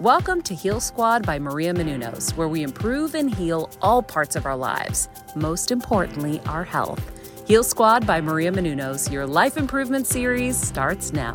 [0.00, 4.44] Welcome to Heal Squad by Maria Menounos, where we improve and heal all parts of
[4.44, 7.00] our lives, most importantly, our health.
[7.48, 11.32] Heal Squad by Maria Menounos, your life improvement series starts now.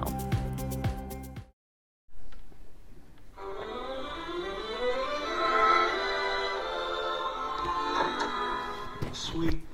[9.12, 9.66] Sweep,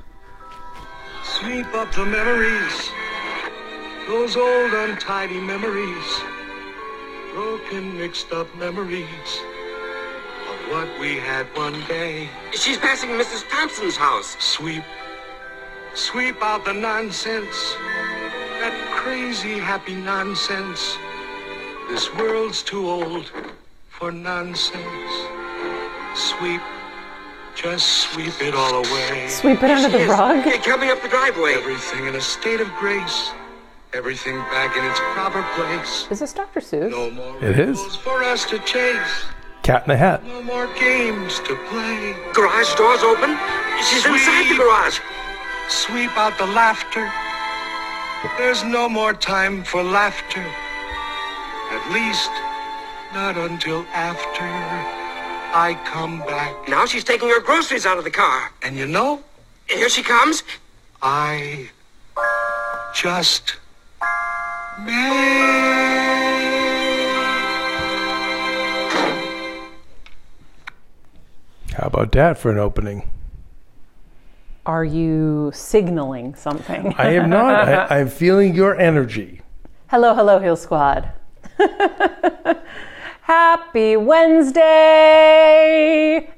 [1.25, 2.89] sweep up the memories,
[4.07, 6.36] those old untidy memories
[7.37, 9.31] broken, mixed up memories
[10.49, 12.27] of what we had one day.
[12.51, 13.47] She's passing Mrs.
[13.47, 14.35] Thompson's house.
[14.39, 14.83] Sweep,
[15.93, 17.75] sweep out the nonsense,
[18.59, 20.97] that crazy happy nonsense.
[21.89, 23.31] This world's too old
[23.87, 25.11] for nonsense.
[26.15, 26.61] Sweep,
[27.53, 29.27] just sweep it all away.
[29.29, 30.43] Sweep it under the rug?
[30.43, 31.53] Hey, coming up the driveway.
[31.53, 33.29] Everything in a state of grace.
[33.97, 36.05] Everything back in its proper place.
[36.11, 36.59] Is this Dr.
[36.59, 36.91] Seuss?
[36.91, 37.79] No more It is.
[37.97, 39.25] for us to chase.
[39.63, 40.23] Cat in the Hat.
[40.23, 42.15] No more games to play.
[42.31, 43.35] Garage door's open.
[43.89, 44.99] She's inside the garage.
[45.67, 47.11] Sweep out the laughter.
[48.37, 50.45] There's no more time for laughter.
[51.71, 52.29] At least,
[53.15, 54.43] not until after
[55.57, 56.69] I come back.
[56.69, 58.51] Now she's taking her groceries out of the car.
[58.61, 59.23] And you know,
[59.67, 60.43] Here she comes.
[61.01, 61.69] I
[62.93, 63.61] just may.
[64.77, 64.93] How
[71.79, 73.09] about that for an opening?
[74.67, 76.93] Are you signaling something?
[76.95, 77.67] I am not.
[77.67, 79.41] I, I'm feeling your energy.
[79.87, 81.11] hello, hello, Heal Squad.
[83.21, 84.69] Happy Wednesday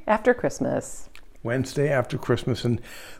[0.07, 1.09] after Christmas.
[1.43, 2.63] Wednesday after Christmas.
[2.63, 2.79] And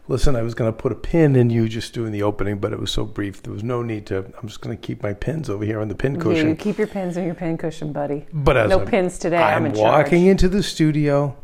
[0.09, 2.73] listen, I was going to put a pin in you just doing the opening, but
[2.73, 3.41] it was so brief.
[3.43, 4.17] There was no need to.
[4.41, 6.49] I'm just going to keep my pins over here on the pin Yeah, cushion.
[6.49, 8.25] you keep your pins in your pin cushion, buddy.
[8.33, 9.37] But as no I'm, pins today.
[9.37, 10.31] I'm, I'm in walking charge.
[10.31, 11.37] into the studio,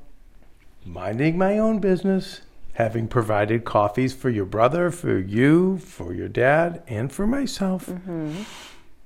[0.86, 2.42] minding my own business,
[2.74, 7.86] having provided coffees for your brother, for you, for your dad, and for myself.
[7.86, 8.42] Mm-hmm.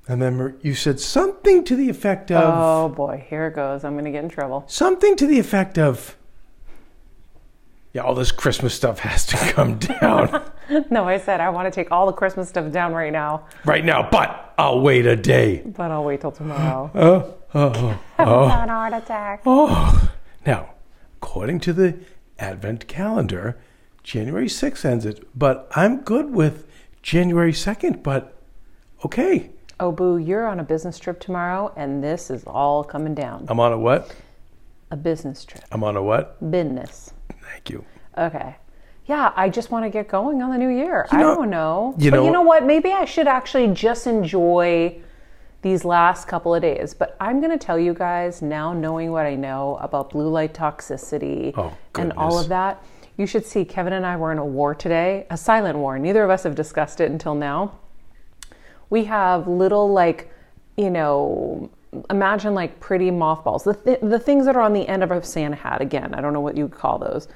[0.08, 3.84] And then you said something to the effect of Oh boy, here it goes.
[3.84, 4.64] I'm going to get in trouble.
[4.68, 6.18] something to the effect of,
[7.94, 10.44] yeah, all this Christmas stuff has to come down
[10.90, 13.84] No, I said I want to take all the Christmas stuff down right now, right
[13.84, 15.64] now, but I'll wait a day.
[15.66, 16.92] but I'll wait till tomorrow.
[16.94, 18.00] Oh, oh, oh.
[18.20, 18.44] oh.
[18.50, 19.42] An heart attack.
[19.46, 20.12] Oh,
[20.46, 20.74] now,
[21.18, 21.98] according to the
[22.38, 23.60] Advent calendar,
[24.04, 26.68] January 6th ends it, but I'm good with
[27.02, 28.38] January 2nd, but
[29.04, 29.50] okay.
[29.80, 33.46] Oh, Boo, you're on a business trip tomorrow, and this is all coming down.
[33.50, 34.14] I'm on a what?
[34.92, 35.64] A business trip.
[35.72, 36.52] I'm on a what?
[36.52, 37.14] Business.
[37.52, 37.84] Thank you.
[38.18, 38.56] Okay.
[39.06, 41.08] Yeah, I just want to get going on the new year.
[41.12, 41.96] I know- don't know.
[41.98, 42.64] you but know- you know what?
[42.66, 45.00] Maybe I should actually just enjoy
[45.62, 46.94] these last couple of days.
[46.94, 50.54] But I'm going to tell you guys now, knowing what I know about blue light
[50.54, 52.84] toxicity Oh, and all of that,
[53.18, 56.00] you should see Kevin and I were in a war today, a silent war.
[56.00, 57.74] Neither of us have discussed it until now.
[58.90, 60.32] We have little, like,
[60.78, 61.70] you know,
[62.10, 65.22] imagine like pretty mothballs, the, th- the things that are on the end of a
[65.24, 65.82] Santa hat.
[65.82, 67.28] Again, I don't know what you would call those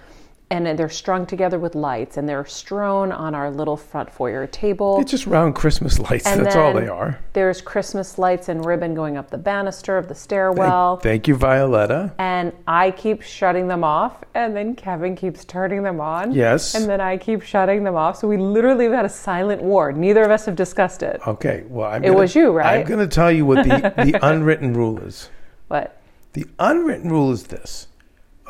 [0.54, 5.00] and they're strung together with lights, and they're strewn on our little front foyer table.
[5.00, 6.26] It's just round Christmas lights.
[6.28, 7.20] And That's all they are.
[7.34, 10.98] There's Christmas lights and ribbon going up the banister of the stairwell.
[10.98, 12.14] Thank you, Violetta.
[12.20, 16.32] and I keep shutting them off, and then Kevin keeps turning them on.
[16.32, 16.76] Yes.
[16.76, 18.18] And then I keep shutting them off.
[18.18, 19.92] So we literally have had a silent war.
[19.92, 21.20] Neither of us have discussed it.
[21.28, 22.80] Okay, well, I'm It gonna- was you, right?
[22.82, 25.30] I'm going to tell you what the, the unwritten rule is.
[25.68, 25.98] What?
[26.34, 27.88] The unwritten rule is this.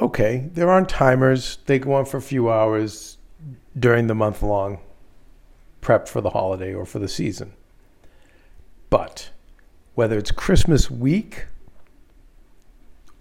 [0.01, 1.60] Okay, there aren't timers.
[1.66, 3.18] They go on for a few hours
[3.78, 4.80] during the month long
[5.81, 7.54] prep for the holiday or for the season.
[8.90, 9.30] But
[9.95, 11.45] whether it's Christmas week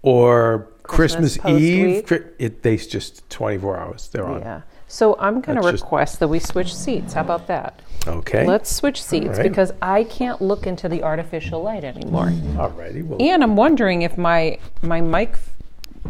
[0.02, 2.12] or Christmas Christmas, Eve?
[2.38, 4.08] It they just 24 hours.
[4.08, 4.40] They're on.
[4.40, 4.62] yeah.
[4.88, 7.14] So I'm going to That's just- request that we switch seats.
[7.14, 7.80] How about that?
[8.06, 8.46] Okay.
[8.46, 9.42] Let's switch seats right.
[9.42, 12.26] because I can't look into the artificial light anymore.
[12.26, 13.06] Alrighty.
[13.06, 15.36] Well, And I'm wondering if my my mic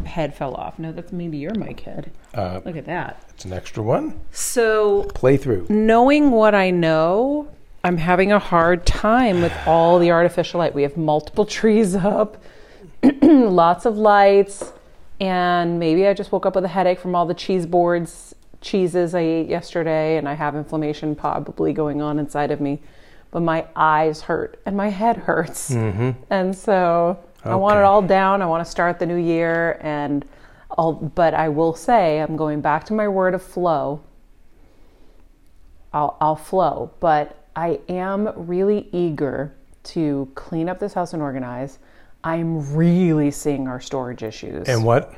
[0.05, 0.79] head fell off.
[0.79, 2.11] No, that's maybe your mic head.
[2.35, 3.23] uh, Look at that.
[3.31, 4.21] it's an extra one.
[4.31, 5.67] So Play through.
[5.69, 7.49] knowing what I know,
[7.85, 10.75] I'm having a hard time with all the artificial light.
[10.75, 12.43] We have multiple trees up,
[13.23, 14.73] lots of lights,
[15.21, 19.15] and maybe I just woke up with a headache from all the cheese boards, cheeses
[19.15, 22.81] I ate yesterday, and I have inflammation probably going on inside of me.
[23.31, 25.71] But my eyes hurt and my head hurts.
[25.71, 28.43] And so I want it all down.
[28.43, 30.25] I want to start the new year and
[30.79, 34.03] I'll, but I will say I'm going back to my word of flow.
[35.93, 39.55] I'll, I'll flow, but I am really eager
[39.85, 41.79] to clean up this house and organize.
[42.25, 45.13] I'm really seeing our storage issues And what?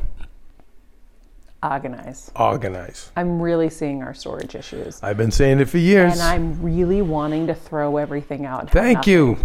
[1.63, 2.31] organize.
[2.37, 3.11] Organize.
[3.17, 5.03] I'm really seeing our storage issues.
[5.03, 6.13] I've been saying it for years.
[6.13, 8.71] And I'm really wanting to throw everything out.
[8.71, 9.39] Thank you.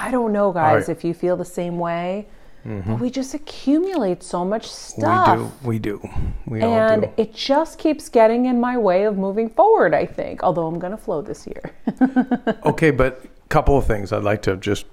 [0.00, 2.28] I don't know, guys, if you feel the same way,
[2.62, 2.98] but mm-hmm.
[2.98, 5.52] we just accumulate so much stuff.
[5.64, 5.98] We do.
[5.98, 6.10] We do.
[6.46, 7.12] We all And do.
[7.16, 10.42] it just keeps getting in my way of moving forward, I think.
[10.44, 11.72] Although I'm going to flow this year.
[12.64, 14.86] Okay, but a couple of things I'd like to just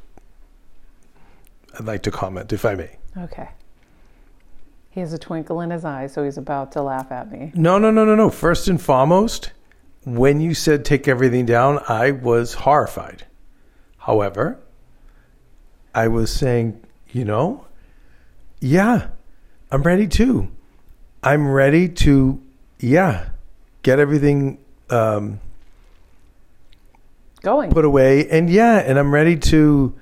[1.78, 2.98] I'd like to comment if I may.
[3.18, 3.50] okay.
[4.92, 7.52] He has a twinkle in his eye, so he's about to laugh at me.
[7.54, 8.30] No, no, no, no, no.
[8.30, 9.52] First and foremost,
[10.06, 13.26] when you said take everything down, I was horrified.
[13.98, 14.60] However,
[15.96, 16.80] I was saying,
[17.12, 17.66] you know,
[18.60, 19.08] yeah,
[19.72, 20.50] I'm ready too.
[21.24, 22.40] I'm ready to,
[22.80, 23.30] yeah,
[23.82, 24.60] get everything
[24.90, 25.40] um,
[27.42, 27.72] Going.
[27.72, 29.94] put away and yeah and i'm ready to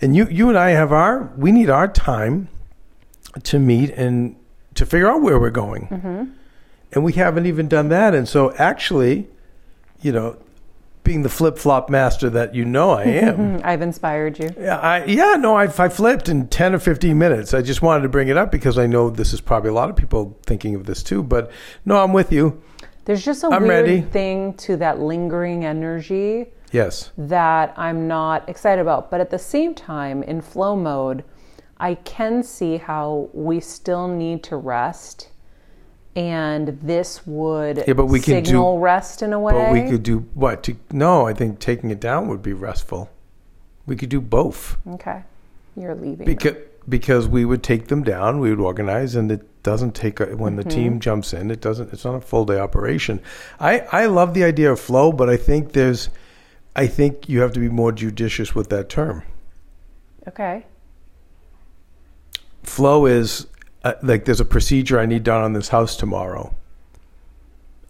[0.00, 2.48] and you you and i have our we need our time
[3.44, 4.34] to meet and
[4.74, 5.86] to figure out where we're going
[6.92, 9.28] and we haven't even done that and so actually
[10.00, 10.36] you know
[11.08, 14.50] being the flip-flop master that you know i am I've inspired you.
[14.60, 18.02] yeah i yeah no I, I flipped in 10 or 15 minutes i just wanted
[18.02, 20.74] to bring it up because i know this is probably a lot of people thinking
[20.74, 21.50] of this too but
[21.86, 22.62] no i'm with you
[23.06, 24.00] There's just a I'm weird ready.
[24.02, 29.10] thing to that lingering energy yes that I'm not excited about.
[29.10, 31.24] But at the same time, in flow mode,
[31.78, 35.28] I can see how we still need to rest.
[36.18, 39.52] And this would Yeah, but we can do- signal rest in a way.
[39.52, 40.64] But we could do what?
[40.64, 43.08] To, no, I think taking it down would be restful.
[43.86, 45.22] We could do both Okay.
[45.76, 46.26] You're leaving.
[46.26, 46.56] because
[46.88, 50.56] because we would take them down, we would organize, and it doesn't take a, when
[50.56, 50.70] the Mm-hmm.
[50.70, 51.50] team jumps in.
[51.52, 51.92] It doesn't.
[51.92, 53.20] It's not a full day operation.
[53.60, 56.08] I I love the idea of flow, but I think there's,
[56.74, 59.22] I think you have to be more judicious with that term.
[60.26, 60.66] okay.
[62.64, 63.46] Flow is
[63.84, 66.54] uh, like there's a procedure I need done on this house tomorrow,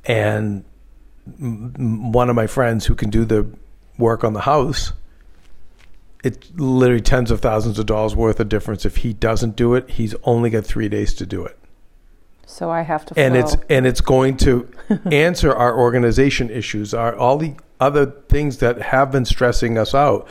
[0.04, 0.64] and
[1.40, 3.46] m- one of my friends who can do the
[3.98, 4.92] work on the house,
[6.24, 8.84] it's literally tens of thousands of dollars worth of difference.
[8.84, 11.58] If he doesn't do it, he's only got three days to do it,
[12.46, 13.22] So I have to flow.
[13.22, 14.68] and it's and it's going to
[15.12, 20.26] answer our organization issues, our all the other things that have been stressing us out.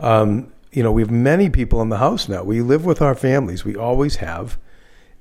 [0.00, 2.42] Um, you know, we have many people in the house now.
[2.42, 3.64] We live with our families.
[3.64, 4.58] We always have.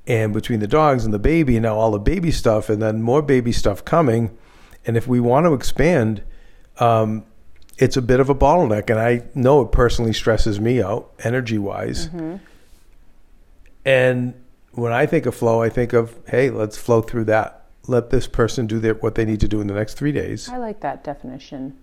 [0.07, 3.01] And between the dogs and the baby, and now all the baby stuff, and then
[3.01, 4.37] more baby stuff coming.
[4.85, 6.21] And if we want to expand,
[6.79, 7.23] um,
[7.79, 8.89] it's a bit of a bottleneck.
[8.91, 12.09] And I know it personally stresses me out energy wise.
[13.85, 14.33] And
[14.73, 17.65] when I think of flow, I think of, hey, let's flow through that.
[17.87, 20.49] Let this person do their, what they need to do in the next three days
[20.49, 21.77] I like that definition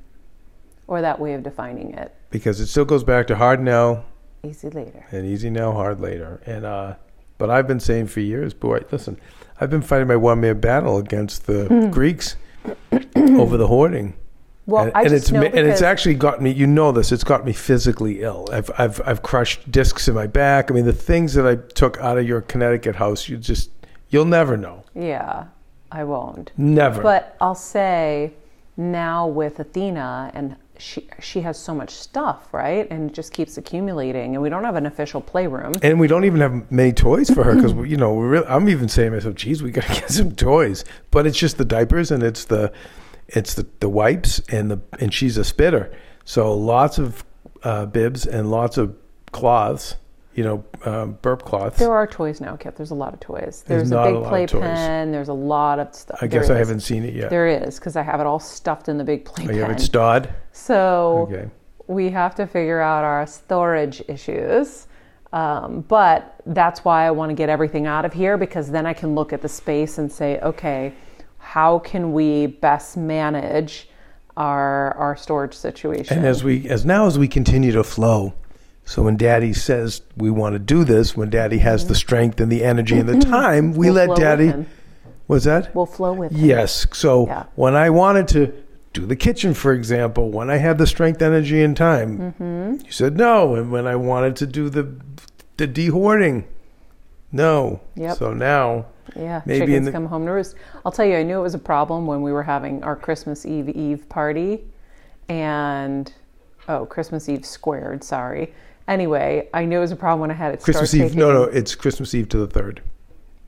[0.88, 2.12] or that way of defining it.
[2.30, 4.04] because it still goes back to hard now
[4.42, 5.06] Easy later.
[5.12, 6.42] and easy now, hard later.
[6.44, 6.94] And uh,
[7.42, 9.18] but I've been saying for years, boy, listen,
[9.60, 11.90] I've been fighting my one man battle against the hmm.
[11.90, 12.36] Greeks
[13.16, 14.14] over the hoarding.
[14.66, 16.52] Well, and, I and just it's and it's actually got me.
[16.52, 17.10] You know this.
[17.10, 18.48] It's got me physically ill.
[18.52, 20.70] I've I've I've crushed discs in my back.
[20.70, 23.70] I mean, the things that I took out of your Connecticut house, you just
[24.08, 24.84] you'll never know.
[24.94, 25.46] Yeah.
[25.90, 26.52] I won't.
[26.56, 27.02] Never.
[27.02, 28.34] But I'll say
[28.76, 32.90] now with Athena and she she has so much stuff, right?
[32.90, 35.72] And it just keeps accumulating and we don't have an official playroom.
[35.80, 38.68] and we don't even have many toys for her because you know we're really, I'm
[38.68, 41.64] even saying to myself, "Geez, we got to get some toys." But it's just the
[41.64, 42.72] diapers and it's the
[43.28, 47.24] it's the, the wipes and the and she's a spitter, so lots of
[47.62, 48.96] uh, bibs and lots of
[49.30, 49.94] cloths,
[50.34, 51.78] you know, um, burp cloths.
[51.78, 52.74] There are toys now, Kip.
[52.76, 53.64] There's a lot of toys.
[53.66, 55.12] There's There's, a big playpen.
[55.12, 56.18] There's a lot of stuff.
[56.22, 56.68] I guess There I is.
[56.68, 57.28] haven't seen it yet.
[57.30, 59.54] There is because I have it all stuffed in the big Oh, playpen.
[59.56, 60.30] you have it stawed.
[60.52, 61.48] So Okay.
[61.86, 64.86] we have to figure out our storage issues.
[65.34, 68.92] Um, but that's why I want to get everything out of here because then I
[68.92, 70.92] can look at the space and say, okay,
[71.38, 73.88] how can we best manage
[74.36, 76.18] our our storage situation?
[76.18, 78.34] And as we as now as we continue to flow,
[78.92, 82.50] so when Daddy says we want to do this, when Daddy has the strength and
[82.52, 84.66] the energy and the time, we We'll let Daddy.
[85.26, 85.74] What's that?
[85.74, 86.44] we'll flow with him.
[86.44, 86.86] Yes.
[86.92, 87.44] So Yeah.
[87.54, 88.52] when I wanted to
[88.92, 92.84] do the kitchen, for example, when I had the strength, energy, and time, Mm-hmm.
[92.84, 93.54] you said no.
[93.54, 94.84] And when I wanted to do the
[95.56, 96.44] the dehoarding,
[97.30, 97.80] no.
[97.96, 98.16] Yep.
[98.18, 100.54] So now, Yeah, Maybe chickens the- come home to roost.
[100.84, 103.46] I'll tell you, I knew it was a problem when we were having our Christmas
[103.46, 104.64] Eve Eve party,
[105.28, 106.12] and
[106.68, 108.04] oh, Christmas Eve squared.
[108.04, 108.52] Sorry.
[108.88, 110.60] Anyway, I knew it was a problem when I had it.
[110.62, 111.14] Christmas Eve.
[111.14, 112.82] No, no, it's Christmas Eve to the third.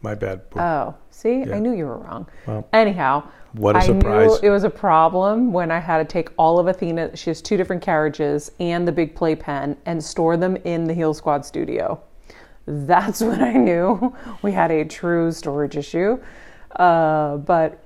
[0.02, 0.42] My bad.
[0.56, 1.56] Oh, see, Yeah.
[1.56, 2.26] I knew you were wrong.
[2.46, 3.24] Well, Anyhow,
[3.54, 4.42] what a I surprise.
[4.42, 7.16] knew it was a problem when I had to take all of Athena.
[7.16, 11.14] She has two different carriages and the big playpen and store them in the Heal
[11.14, 12.00] Squad studio.
[12.66, 16.18] That's when I knew we had a true storage issue.
[16.76, 17.80] Uh, but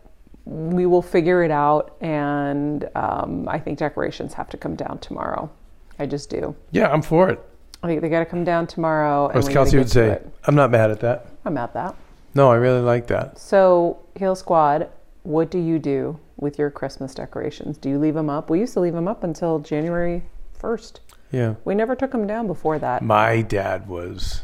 [0.45, 5.51] we will figure it out, and um, I think decorations have to come down tomorrow.
[5.99, 6.55] I just do.
[6.71, 7.41] yeah, I'm for it.
[7.83, 9.29] I think they got to come down tomorrow.
[9.29, 10.21] And As Kelsey would say.
[10.45, 11.27] I'm not mad at that.
[11.45, 11.97] I'm mad at that.
[12.35, 13.39] No, I really like that.
[13.39, 14.89] So, Heal Squad,
[15.23, 17.79] what do you do with your Christmas decorations?
[17.79, 18.51] Do you leave them up?
[18.51, 20.23] We used to leave them up until January
[20.61, 20.99] 1st.
[21.31, 21.55] Yeah.
[21.65, 23.03] We never took them down before that.
[23.03, 24.43] My dad was,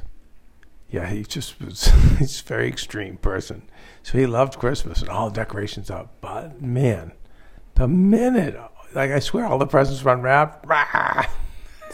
[0.89, 1.87] yeah, he just was,
[2.19, 3.63] he's a very extreme person.
[4.03, 6.15] So he loved Christmas and all the decorations up.
[6.21, 7.13] But man,
[7.75, 8.57] the minute,
[8.95, 10.67] like I swear, all the presents were unwrapped.
[10.67, 11.27] rah.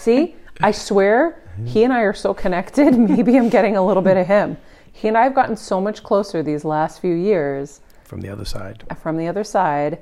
[0.01, 2.99] See, I swear, he and I are so connected.
[2.99, 4.57] Maybe I'm getting a little bit of him.
[4.91, 8.47] He and I have gotten so much closer these last few years From the other
[8.47, 8.85] side.
[8.89, 10.01] Uh, from the other side,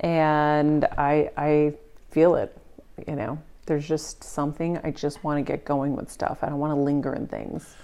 [0.00, 1.74] and I I
[2.10, 2.58] feel it.
[3.06, 6.38] You know, there's just something I just want to get going with stuff.
[6.42, 7.76] I don't want to linger in things.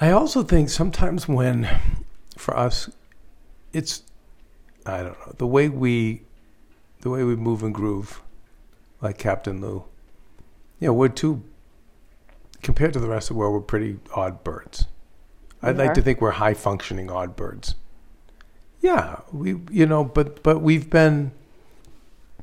[0.00, 1.68] I also think sometimes when,
[2.36, 2.90] for us,
[3.72, 4.02] it's,
[4.84, 6.22] I don't know, the way we,
[7.02, 8.20] the way we move and groove,
[9.00, 9.84] like Captain Lou,
[10.82, 11.44] you know, we're two,
[12.60, 14.86] compared to the rest of the world, we're pretty odd birds.
[15.62, 17.76] I'd We like to think we're high functioning odd birds.
[18.80, 21.30] Yeah, we, you know, but but we've been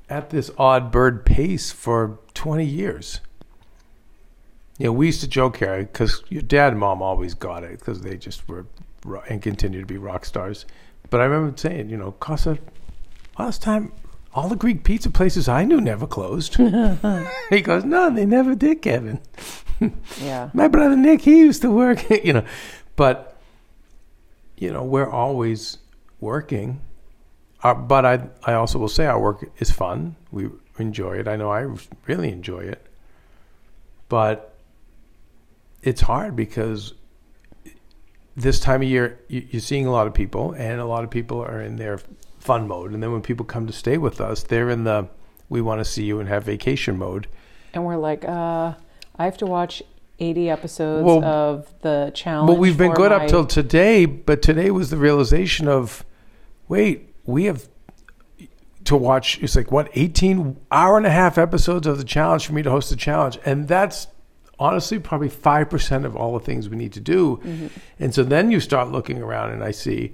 [0.10, 3.20] at this odd bird pace for 20 years.
[4.78, 7.80] You know, we used to joke here because your dad and mom always got it
[7.80, 8.66] because they just were
[9.28, 10.66] and continue to be rock stars.
[11.10, 12.58] But I remember saying, you know, Casa,
[13.38, 13.92] last time
[14.34, 16.56] all the Greek pizza places I knew never closed.
[17.50, 19.20] he goes, no, they never did, Kevin.
[20.22, 20.50] Yeah.
[20.54, 22.44] My brother Nick, he used to work, you know,
[22.98, 23.38] but
[24.58, 25.78] you know, we're always
[26.20, 26.82] working.
[27.64, 30.18] Uh, but I, I also will say our work is fun.
[30.32, 31.30] We enjoy it.
[31.30, 31.74] I know I
[32.08, 32.86] really enjoy it.
[34.10, 34.54] But
[35.82, 36.94] it's hard because
[38.36, 41.10] this time of year you, you're seeing a lot of people, and a lot of
[41.10, 42.00] people are in their
[42.40, 42.94] fun mode.
[42.94, 45.08] And then when people come to stay with us, they're in the
[45.50, 47.28] we want to see you and have vacation mode.
[47.74, 48.74] And we're like, uh,
[49.18, 49.82] I have to watch
[50.20, 52.50] 80 episodes Well- of the challenge.
[52.50, 56.06] Well, we've been good my- up till today, but today was the realization of,
[56.68, 57.68] wait, we have
[58.86, 59.40] to watch.
[59.42, 62.72] It's like what eighteen hour and a half episodes of the challenge for me to
[62.72, 64.08] host the challenge, and that's
[64.58, 67.38] honestly probably five percent of all the things we need to do.
[67.38, 67.68] Mm-hmm.
[68.00, 70.14] And so then you start looking around, and I see.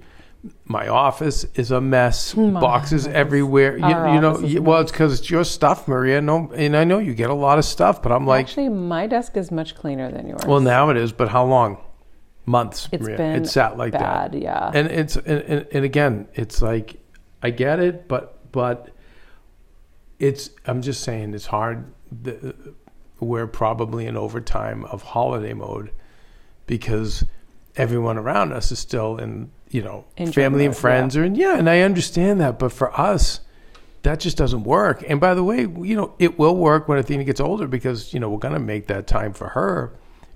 [0.64, 2.32] My office is a mess.
[2.32, 3.76] Hmm, Boxes everywhere.
[3.78, 6.20] You, you know, you- well, it's because it's your stuff, Maria.
[6.20, 9.06] No, and I know you get a lot of stuff, but I'm like, Actually, my
[9.06, 10.42] desk is much cleaner than yours.
[10.46, 11.78] well, now it is, but how long?
[12.48, 12.88] Months.
[12.92, 13.16] It's Maria.
[13.16, 14.40] been it sat like bad, that.
[14.40, 14.70] yeah.
[14.72, 16.96] And it's and, and, and again, it's like
[17.42, 18.90] I get it, but but
[20.18, 21.92] it's I'm just saying it's hard.
[22.22, 22.54] The,
[23.18, 25.90] we're probably in overtime of holiday mode
[26.66, 27.24] because
[27.76, 31.56] everyone around us is still in you know Enjoy family and friends are in yeah,
[31.58, 33.40] and I understand that, but for us.
[34.02, 35.02] That just doesn't work.
[35.08, 38.20] And by the way, you know, it will work when Athena gets older because, you
[38.20, 39.94] know, we're going to make that time for her.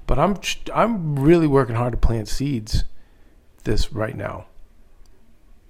[0.08, 0.36] But I'm
[0.74, 2.82] I'm really working hard to plant seeds
[3.62, 4.46] this right now.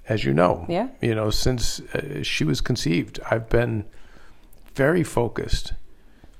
[0.08, 0.64] as you know.
[0.66, 0.88] Yeah.
[1.02, 3.84] You know, since uh, she was conceived, I've been
[4.74, 5.74] very focused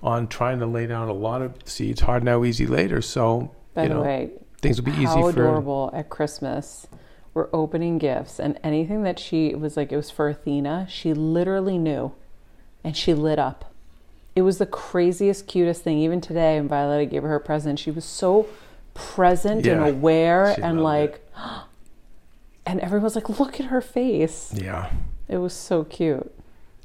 [0.02, 2.00] on trying to lay down a lot of seeds.
[2.00, 3.02] Hard now, easy later.
[3.02, 5.30] So, By you the know, way, things will be easy for.
[5.30, 6.86] adorable at Christmas.
[7.32, 11.78] We're opening gifts, and anything that she was like it was for Athena, she literally
[11.78, 12.12] knew,
[12.82, 13.72] and she lit up.
[14.34, 15.98] It was the craziest, cutest thing.
[15.98, 18.48] Even today, when Violetta gave her her present, she was so
[18.94, 21.24] present and aware, she and like,
[22.66, 24.92] and everyone was like, "Look at her face." Yeah.
[25.28, 26.32] It was so cute.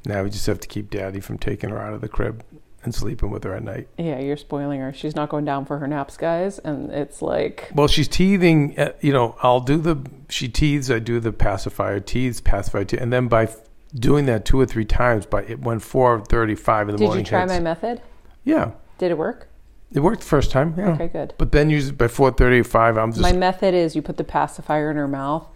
[0.06, 2.44] Now we just have to keep Daddy from taking her out of the crib
[2.86, 3.88] and sleeping with her at night.
[3.98, 4.94] Yeah, you're spoiling her.
[4.94, 8.80] She's not going down for her naps, guys, and it's like, Well, she's teething.
[8.80, 9.98] uh, You know, I'll do the.
[10.30, 10.90] She teethes.
[10.90, 12.00] I do the pacifier.
[12.00, 13.50] Teethes, pacifier, te- and then by
[13.94, 17.24] doing that two or three times, by it four thirty-five in the morning.
[17.24, 18.02] did you try hits- my method?
[18.44, 19.48] Yeah, Did it work?
[19.94, 20.74] it worked the first time.
[20.78, 20.90] Yeah.
[20.94, 21.34] Okay, good.
[21.38, 24.92] But then usually by four thirty-five, I'm just My method is you put the pacifier
[24.92, 25.48] in her mouth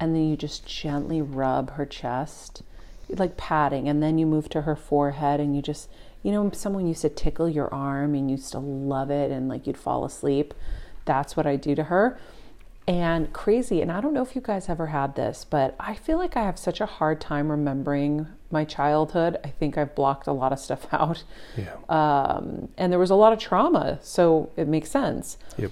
[0.00, 2.62] and then you just gently rub her chest,
[3.08, 5.88] like patting, and then you move to her forehead and you just,
[6.22, 9.48] you know, someone used to tickle your arm and you used to love it and
[9.48, 10.54] like you'd fall asleep.
[11.04, 12.18] That's what I do to her.
[12.86, 16.16] And crazy, and I don't know if you guys ever had this, but I feel
[16.16, 19.36] like I have such a hard time remembering my childhood.
[19.44, 21.22] I think I've blocked a lot of stuff out.
[21.54, 21.74] yeah.
[21.90, 25.70] Um, and there was a lot of trauma, so it makes sense yep.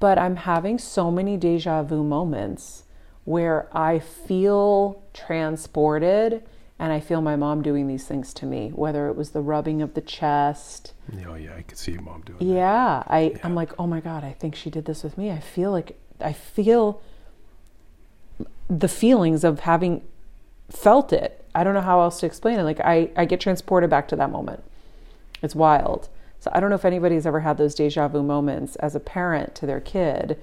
[0.00, 2.82] but I'm having so many deja vu moments
[3.24, 6.42] where I feel transported
[6.78, 9.80] and I feel my mom doing these things to me, whether it was the rubbing
[9.80, 10.92] of the chest.
[11.26, 12.44] Oh yeah, I could see your mom doing that.
[12.44, 15.30] Yeah, I, I'm like, oh my God, I think she did this with me.
[15.30, 17.00] I feel like, I feel
[18.68, 20.02] the feelings of having
[20.68, 21.44] felt it.
[21.54, 22.64] I don't know how else to explain it.
[22.64, 24.62] Like, I, I get transported back to that moment.
[25.42, 26.08] It's wild.
[26.40, 29.54] So I don't know if anybody's ever had those deja vu moments as a parent
[29.56, 30.38] to their kid,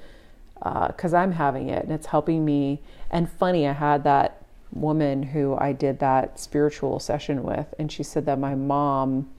[0.63, 2.81] uh, because I'm having it and it's helping me.
[3.11, 4.42] And funny, I had that
[4.73, 9.29] woman who I did that spiritual session with, and she said that my mom,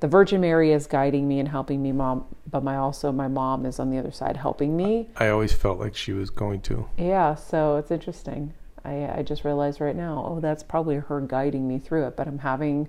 [0.00, 3.66] the Virgin Mary is guiding me and helping me, mom, but my also my mom
[3.66, 5.08] is on the other side helping me.
[5.16, 6.88] I always felt like she was going to.
[6.96, 8.54] Yeah, so it's interesting.
[8.84, 12.16] I, I just realized right now, oh, that's probably her guiding me through it.
[12.16, 12.88] But I'm having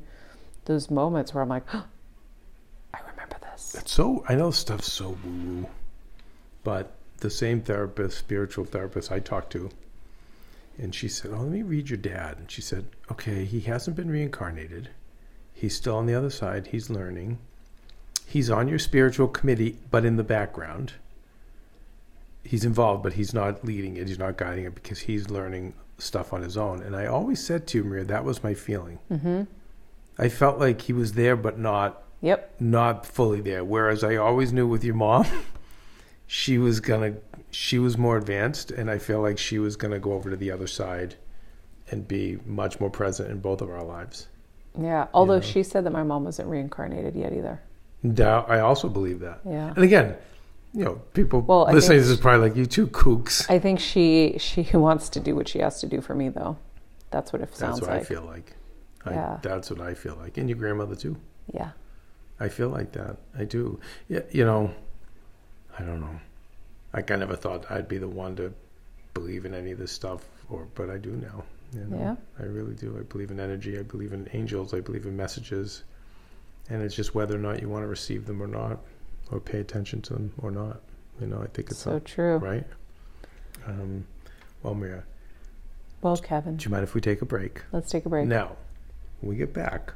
[0.65, 1.85] those moments where I'm like, oh,
[2.93, 3.75] I remember this.
[3.75, 5.69] It's so I know stuff's so woo woo,
[6.63, 9.69] but the same therapist, spiritual therapist I talked to,
[10.77, 13.95] and she said, "Oh, let me read your dad." And she said, "Okay, he hasn't
[13.95, 14.89] been reincarnated.
[15.53, 16.67] He's still on the other side.
[16.67, 17.37] He's learning.
[18.27, 20.93] He's on your spiritual committee, but in the background.
[22.43, 24.07] He's involved, but he's not leading it.
[24.07, 27.67] He's not guiding it because he's learning stuff on his own." And I always said
[27.67, 28.99] to you, Maria, that was my feeling.
[29.11, 29.43] Mm-hmm.
[30.17, 32.55] I felt like he was there, but not Yep.
[32.59, 33.63] not fully there.
[33.63, 35.25] Whereas I always knew with your mom,
[36.27, 37.15] she was gonna,
[37.55, 40.51] she was more advanced, and I feel like she was gonna go over to the
[40.51, 41.15] other side
[41.89, 44.27] and be much more present in both of our lives.
[44.77, 45.07] Yeah.
[45.13, 47.61] Although she said that my mom wasn't reincarnated yet either.
[48.03, 49.39] That- I also believe that.
[49.45, 49.73] Yeah.
[49.73, 50.17] And again,
[50.73, 53.49] you know, people Well, listening to this is probably like you two kooks.
[53.49, 56.57] I think she she wants to do what she has to do for me though.
[57.11, 57.89] That's what it sounds like.
[57.89, 58.01] That's what like.
[58.01, 58.55] I feel like.
[59.05, 59.39] I, Yeah.
[59.41, 61.15] That's what I feel like, and your grandmother too.
[61.53, 61.71] Yeah.
[62.37, 63.15] I feel like that.
[63.37, 63.79] I do.
[64.09, 64.71] Yeah, you know,
[65.79, 66.19] I don't know.
[66.95, 68.53] Like I never thought I'd be the one to
[69.13, 71.43] believe in any of this stuff, or but I do now.
[71.73, 71.97] You know?
[71.97, 72.15] Yeah.
[72.39, 72.95] I really do.
[72.97, 73.77] I believe in energy.
[73.77, 74.73] I believe in angels.
[74.73, 75.83] I believe in messages,
[76.69, 78.79] and it's just whether or not you want to receive them or not,
[79.29, 80.79] or pay attention to them or not.
[81.19, 82.37] You know, I think it's So up, true.
[82.37, 82.65] right.
[83.67, 84.05] Um,
[84.63, 85.03] well, Mira,
[86.01, 87.61] Well, Kevin, do you mind if we take a break?
[87.73, 88.27] let's take a break.
[88.27, 88.55] Now,
[89.19, 89.93] when we get back,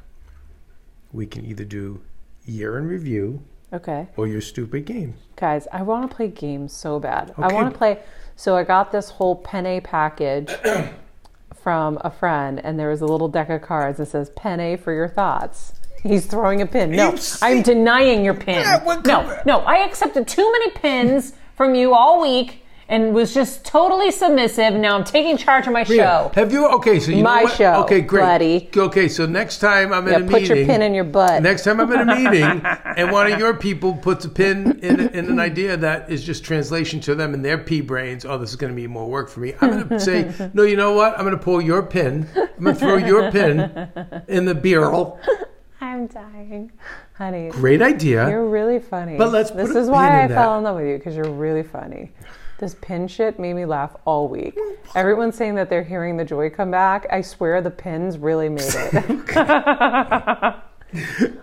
[1.12, 2.02] we can either do
[2.44, 4.08] year in review Okay.
[4.16, 5.14] or your stupid game.
[5.36, 7.32] Guys, I want to play games so bad.
[7.38, 7.98] I want to play.
[8.36, 10.50] So I got this whole penne package
[11.54, 14.92] from a friend, and there was a little deck of cards that says "Penne for
[14.92, 16.90] your thoughts." He's throwing a pin.
[16.90, 18.62] No, I'm denying your pin.
[18.62, 23.64] Yeah, no, no, I accepted too many pins from you all week and was just
[23.64, 24.74] totally submissive.
[24.74, 26.32] Now I'm taking charge of my show.
[26.34, 26.66] Have you?
[26.66, 27.56] Okay, so you My know what?
[27.56, 28.20] show, Okay, great.
[28.20, 28.68] buddy.
[28.76, 31.40] Okay, so next time I'm in Yeah, a put meeting, your pin in your butt.
[31.42, 32.42] Next time I'm in a meeting,
[32.96, 36.44] and one of your people puts a pin in, in an idea that is just
[36.44, 38.24] translation to them in their pea brains.
[38.24, 39.54] Oh, this is going to be more work for me.
[39.60, 40.64] I'm going to say, no.
[40.64, 41.14] You know what?
[41.16, 42.28] I'm going to pull your pin.
[42.36, 43.88] I'm going to throw your pin
[44.26, 45.20] in the barrel.
[45.80, 46.70] I'm dying,
[47.14, 47.48] honey.
[47.50, 48.28] Great idea.
[48.28, 49.16] You're really funny.
[49.16, 51.62] But let's This is why in I fell in love with you because you're really
[51.62, 52.12] funny.
[52.60, 54.54] This pin shit made me laugh all week.
[54.94, 57.06] Everyone's saying that they're hearing the joy come back.
[57.10, 59.36] I swear the pins really made it.
[59.36, 60.62] I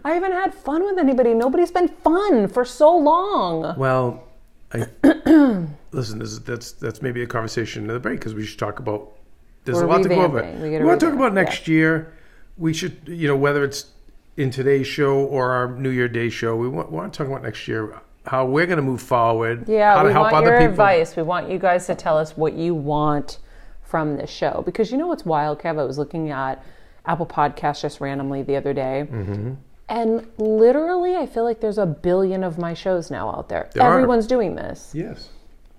[0.06, 1.34] haven't had fun with anybody.
[1.34, 3.76] Nobody's been fun for so long.
[3.80, 4.24] Well,
[4.72, 4.86] I
[5.92, 6.20] listen.
[6.20, 9.14] This is, that's that's maybe a conversation in the break because we should talk about
[9.66, 10.42] There's We're a lot to go over.
[10.44, 10.56] revamping.
[10.62, 12.14] We We, gotta want to talk revamp, about next year.
[12.58, 13.88] We should, you know, whether it's
[14.36, 17.42] in today's show or our New Year Day show, we want, want to talk about
[17.42, 20.52] next year, how we're going to move forward, Yeah, how to we help want other
[20.52, 20.72] your people.
[20.74, 21.16] advice.
[21.16, 23.40] We want you guys to tell us what you want
[23.84, 24.62] from this show.
[24.66, 25.80] Because you know what's wild, Kev?
[25.80, 26.64] I was looking at
[27.06, 29.08] Apple Podcasts just randomly the other day.
[29.10, 29.54] Mm-hmm.
[29.90, 33.70] And literally, I feel like there's a billion of my shows now out there.
[33.74, 33.94] There are.
[33.94, 34.92] Everyone's doing this.
[34.94, 35.30] Yes.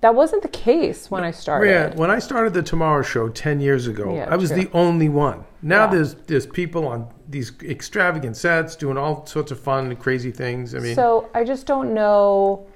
[0.00, 1.68] That wasn't the case when I started.
[1.68, 4.62] Yeah, when I started the Tomorrow Show ten years ago, Yeah, I was true.
[4.62, 5.44] the only one.
[5.60, 5.90] Now Yeah.
[5.90, 10.74] there's there's people on these extravagant sets doing all sorts of fun and crazy things.
[10.74, 12.66] I mean, So I just don't know,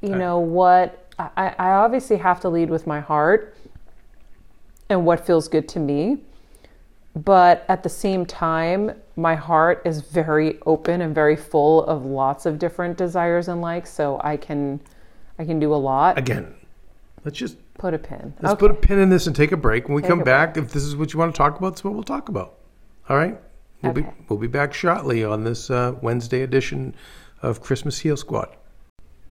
[0.00, 3.54] you uh, know, what I, I obviously have to lead with my heart
[4.88, 6.18] and what feels good to me.
[7.14, 12.44] But at the same time, my heart is very open and very full of lots
[12.44, 13.90] of different desires and likes.
[13.90, 14.80] So I can,
[15.38, 16.18] I can do a lot.
[16.18, 16.54] again,
[17.24, 18.32] let's just Put a pin.
[18.40, 18.60] let's Okay.
[18.60, 19.86] put a pin in this and take a break.
[19.86, 21.92] When we come back, if this is what you want to talk about, it's what
[21.92, 22.54] we'll talk about.
[23.10, 23.38] All right,
[23.82, 26.94] we'll be we'll be back shortly on this uh, Wednesday edition
[27.42, 28.56] of Christmas Heal Squad.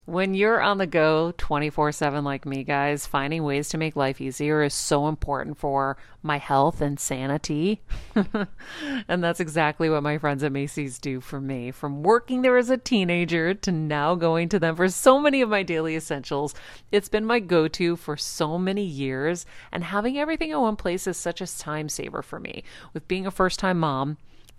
[0.04, 4.20] When you're on the go 24 7 like me, guys, finding ways to make life
[4.20, 7.82] easier is so important for my health and sanity.
[9.06, 11.70] and that's exactly what my friends at Macy's do for me.
[11.70, 15.48] From working there as a teenager to now going to them for so many of
[15.48, 16.52] my daily essentials,
[16.90, 19.46] it's been my go to for so many years.
[19.70, 22.64] And having everything in one place is such a time saver for me.
[22.92, 24.18] With being a first time mom,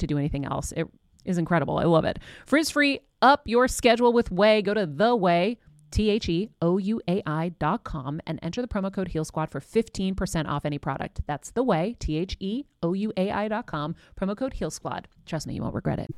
[0.00, 0.72] to do anything else.
[0.72, 0.86] It
[1.24, 1.78] is incredible.
[1.78, 2.18] I love it.
[2.46, 4.64] Frizz free, up your schedule with Ouai.
[4.64, 5.56] Go to the Ouai.
[5.90, 9.24] T H E O U A I dot com and enter the promo code Heal
[9.24, 11.22] Squad for 15% off any product.
[11.26, 14.70] That's the way, T H E O U A I dot com, promo code Heal
[14.70, 15.08] Squad.
[15.24, 16.14] Trust me, you won't regret it.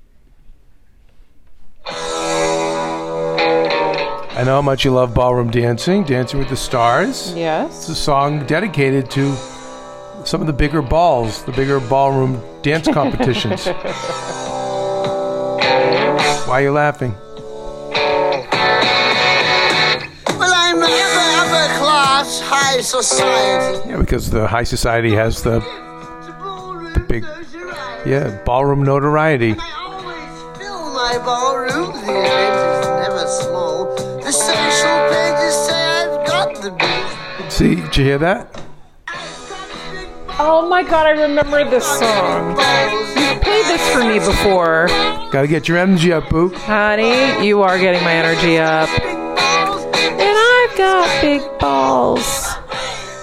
[4.33, 7.35] I know how much you love ballroom dancing, Dancing with the Stars.
[7.35, 7.77] Yes.
[7.77, 9.37] It's a song dedicated to
[10.25, 13.67] some of the bigger balls, the bigger ballroom dance competitions.
[16.47, 17.15] Why are you laughing?
[20.39, 23.89] Well, I'm upper, upper class, high society.
[23.91, 25.61] Yeah, because the high society has the
[26.95, 27.25] The big-
[28.07, 29.55] yeah ballroom notoriety.
[29.59, 31.93] I always fill my ballroom.
[32.07, 33.95] The event is never small.
[34.23, 37.51] The social pages say I've got the big.
[37.51, 38.60] See, did you hear that?
[40.43, 42.55] Oh my god, I remember this song.
[42.55, 43.09] Balls.
[43.17, 44.87] You played this for me before.
[45.31, 46.49] Got to get your energy up, boo.
[46.55, 48.89] Honey, you are getting my energy up.
[48.89, 52.49] And I've got big balls.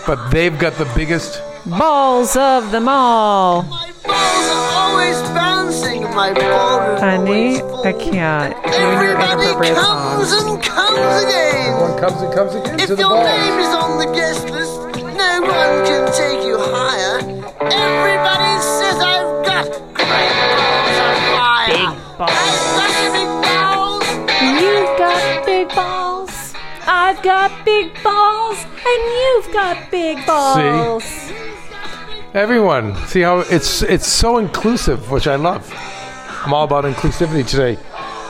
[0.05, 1.41] But they've got the biggest.
[1.65, 3.63] Balls of them all.
[3.63, 6.03] My balls are always bouncing.
[6.15, 8.53] My balls Honey, I can't.
[8.65, 10.51] You're in Everybody inappropriate comes songs.
[10.51, 11.81] and comes again.
[11.81, 13.23] One comes and comes again If to the your ball.
[13.25, 14.47] name is on the guest
[22.17, 22.31] balls.
[22.33, 24.07] I've got big balls.
[24.61, 26.53] You've got big balls.
[26.87, 28.63] I've got big balls.
[28.63, 31.03] And you've got big balls.
[31.03, 31.35] See?
[32.33, 35.71] Everyone, see how it's it's so inclusive, which I love.
[36.43, 37.77] I'm all about inclusivity today.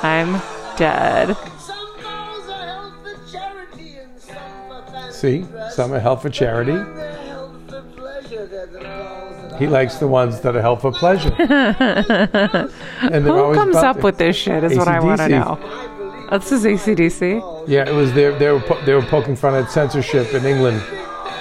[0.01, 0.41] I'm
[0.77, 1.35] dead.
[1.59, 6.77] Some are held for charity and some See, some are held for charity.
[9.57, 11.33] He likes the ones that are held for pleasure.
[11.39, 16.27] and Who comes up with this shit is what I want to know.
[16.31, 17.67] This is ACDC.
[17.67, 20.83] Yeah, it was they they were po- they were poking fun at censorship in England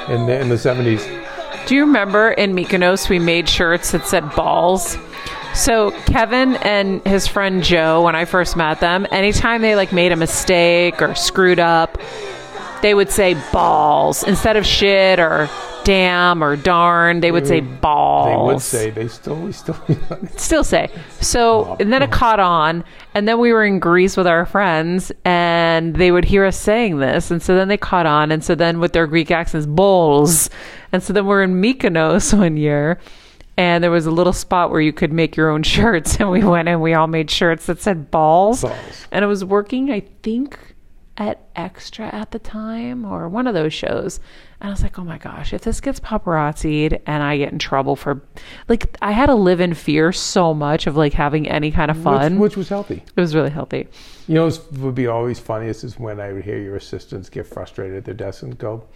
[0.08, 1.04] in the in the 70s.
[1.66, 4.96] Do you remember in Mykonos we made shirts that said balls?
[5.54, 10.12] So Kevin and his friend Joe, when I first met them, anytime they like made
[10.12, 11.98] a mistake or screwed up,
[12.82, 15.48] they would say balls instead of shit or
[15.86, 17.20] damn or darn.
[17.20, 17.80] They would say mm.
[17.80, 18.72] balls.
[18.72, 19.78] They would say they still we still
[20.36, 20.90] still say.
[21.20, 25.12] So and then it caught on, and then we were in Greece with our friends,
[25.24, 28.56] and they would hear us saying this, and so then they caught on, and so
[28.56, 30.50] then with their Greek accents, bowls,
[30.90, 32.98] and so then we're in Mykonos one year.
[33.58, 36.44] And there was a little spot where you could make your own shirts, and we
[36.44, 38.62] went and we all made shirts that said balls.
[38.62, 39.06] Balls.
[39.12, 40.58] And it was working, I think,
[41.16, 44.20] at Extra at the time or one of those shows.
[44.60, 47.58] And I was like, oh my gosh, if this gets paparazzied and I get in
[47.58, 48.22] trouble for,
[48.68, 51.98] like, I had to live in fear so much of like having any kind of
[52.02, 52.38] fun.
[52.38, 53.02] which was healthy.
[53.16, 53.88] it was really healthy.
[54.28, 57.46] You know, what would be always funniest is when I would hear your assistants get
[57.46, 58.86] frustrated at their desk and go,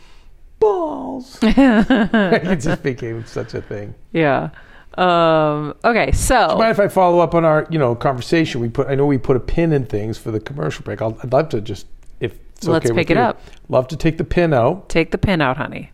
[0.59, 1.39] balls.
[1.43, 3.95] it just became such a thing.
[4.13, 4.51] Yeah.
[4.97, 6.13] Um, okay.
[6.13, 8.61] So, Mind if I follow up on our, you know, conversation?
[8.61, 11.01] We put, I know we put a pin in things for the commercial break.
[11.01, 11.87] I'll, I'd love to just,
[12.61, 13.41] it's Let's okay pick it you, up.
[13.71, 15.91] Love to take the pin out, take the pin out, honey.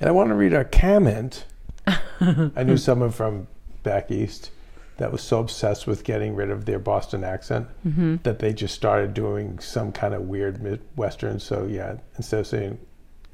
[0.00, 1.44] and I want to read a comment.
[1.86, 3.46] I knew someone from
[3.82, 4.50] back east
[4.96, 8.16] that was so obsessed with getting rid of their Boston accent Mm-hmm.
[8.22, 11.38] that they just started doing some kind of weird Midwestern.
[11.40, 12.78] So yeah, instead of saying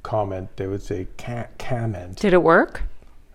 [0.03, 2.19] comment, they would say ca- comment.
[2.19, 2.83] Did it work?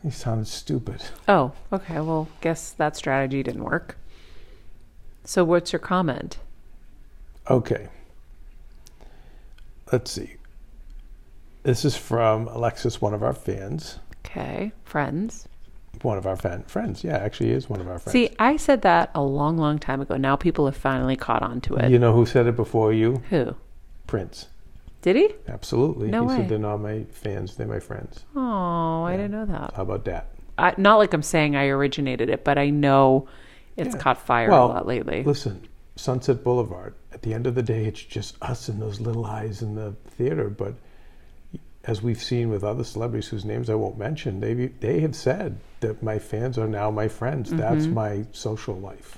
[0.03, 1.01] He sounded stupid.
[1.29, 2.01] Oh, okay.
[2.01, 3.97] Well, guess that strategy didn't work.
[5.23, 6.37] So, what's your comment?
[7.49, 7.87] Okay.
[9.91, 10.35] Let's see.
[11.63, 13.99] This is from Alexis, one of our fans.
[14.25, 15.47] Okay, friends.
[16.03, 17.03] One of our fan friends.
[17.03, 18.13] Yeah, actually is one of our friends.
[18.13, 20.15] See, I said that a long, long time ago.
[20.17, 21.89] Now people have finally caught on to it.
[21.91, 23.21] you know who said it before you?
[23.29, 23.55] Who?
[24.07, 24.47] Prince.
[25.01, 25.29] Did he?
[25.47, 26.09] Absolutely.
[26.09, 26.35] No he way.
[26.37, 28.23] said they're not my fans, they're my friends.
[28.35, 29.73] Oh, I didn't know that.
[29.75, 30.27] How about that?
[30.57, 33.27] I, not like I'm saying I originated it, but I know
[33.75, 34.01] it's Yeah.
[34.01, 35.23] caught fire Well, a lot lately.
[35.23, 39.25] Listen, Sunset Boulevard, at the end of the day, it's just us and those little
[39.25, 40.49] eyes in the theater.
[40.49, 40.75] But
[41.83, 45.59] as we've seen with other celebrities whose names I won't mention, they they have said
[45.79, 47.51] that my fans are now my friends.
[47.51, 49.17] That's my social life.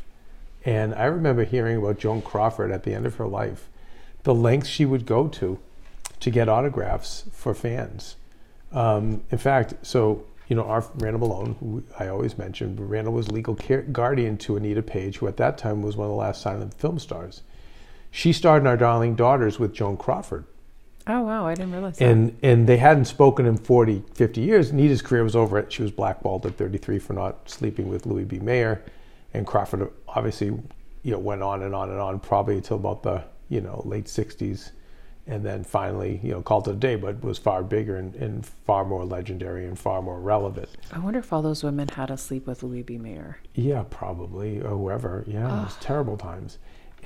[0.63, 3.67] And I remember hearing about Joan Crawford at the end of her life,
[4.23, 5.59] the lengths she would go to
[6.19, 8.15] to get autographs for fans.
[8.71, 13.13] Um, in fact, so you know, our Randall Malone, who I always mention, but Randall
[13.13, 16.17] was legal care, guardian to Anita Page, who at that time was one of the
[16.17, 17.41] last silent film stars.
[18.11, 20.45] She starred in Our Dancing Daughters with Joan Crawford.
[21.07, 21.47] oh, wow.
[21.47, 22.07] I didn't realize that.
[22.09, 24.71] And and they hadn't spoken in 40, 50 years.
[24.73, 25.65] Nita's career was over.
[25.69, 28.39] She was blackballed at 33 for not sleeping with Louis B.
[28.39, 28.83] Mayer.
[29.33, 30.47] And Crawford obviously,
[31.03, 34.05] you know, went on and on and on, probably until about the, you know, late
[34.05, 34.71] 60s.
[35.27, 38.45] And then finally, you know, called it a day, but was far bigger and, and
[38.45, 40.69] far more legendary and far more relevant.
[40.91, 42.97] I wonder if all those women had to sleep with Louis B.
[42.97, 43.37] Mayer.
[43.53, 45.23] Yeah, probably or whoever.
[45.27, 46.57] Yeah, it was terrible times.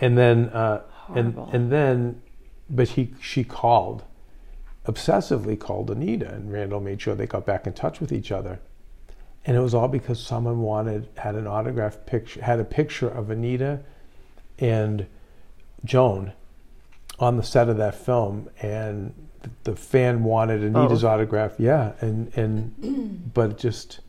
[0.01, 1.49] And then, uh, Horrible.
[1.53, 2.21] and then,
[2.69, 4.03] but he she called,
[4.85, 8.59] obsessively called Anita, and Randall made sure they got back in touch with each other.
[9.45, 13.29] And it was all because someone wanted had an autograph picture, had a picture of
[13.29, 13.81] Anita
[14.57, 15.05] and
[15.83, 16.33] Joan
[17.19, 19.13] on the set of that film, and
[19.43, 21.09] the, the fan wanted Anita's oh.
[21.09, 21.53] autograph.
[21.59, 23.99] Yeah, and and but it just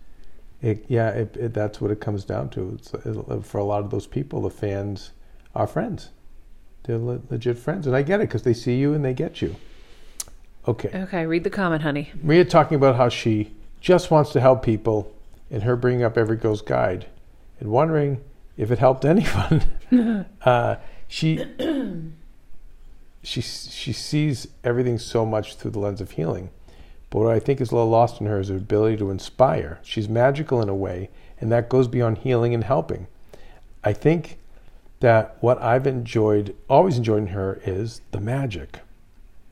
[0.62, 2.78] it, yeah, it, it, that's what it comes down to.
[2.78, 5.10] It's, it, for a lot of those people, the fans
[5.54, 6.10] are friends.
[6.86, 9.42] They're le- legit friends, and I get it because they see you and they get
[9.42, 9.56] you.
[10.68, 12.10] Okay, Okay, read the comment, honey.
[12.22, 15.12] Maria talking about how she just wants to help people,
[15.50, 17.06] and her bringing up Every Girl's Guide,
[17.60, 18.20] and wondering
[18.56, 19.62] if it helped anyone.
[20.44, 20.76] uh,
[21.08, 21.44] she
[23.22, 26.50] she she sees everything so much through the lens of healing.
[27.10, 29.78] But what I think is a little lost in her is her ability to inspire.
[29.82, 33.06] She's magical in a way, and that goes beyond healing and helping.
[33.84, 34.38] I think
[35.00, 38.80] that what I've enjoyed, always enjoyed in her, is the magic.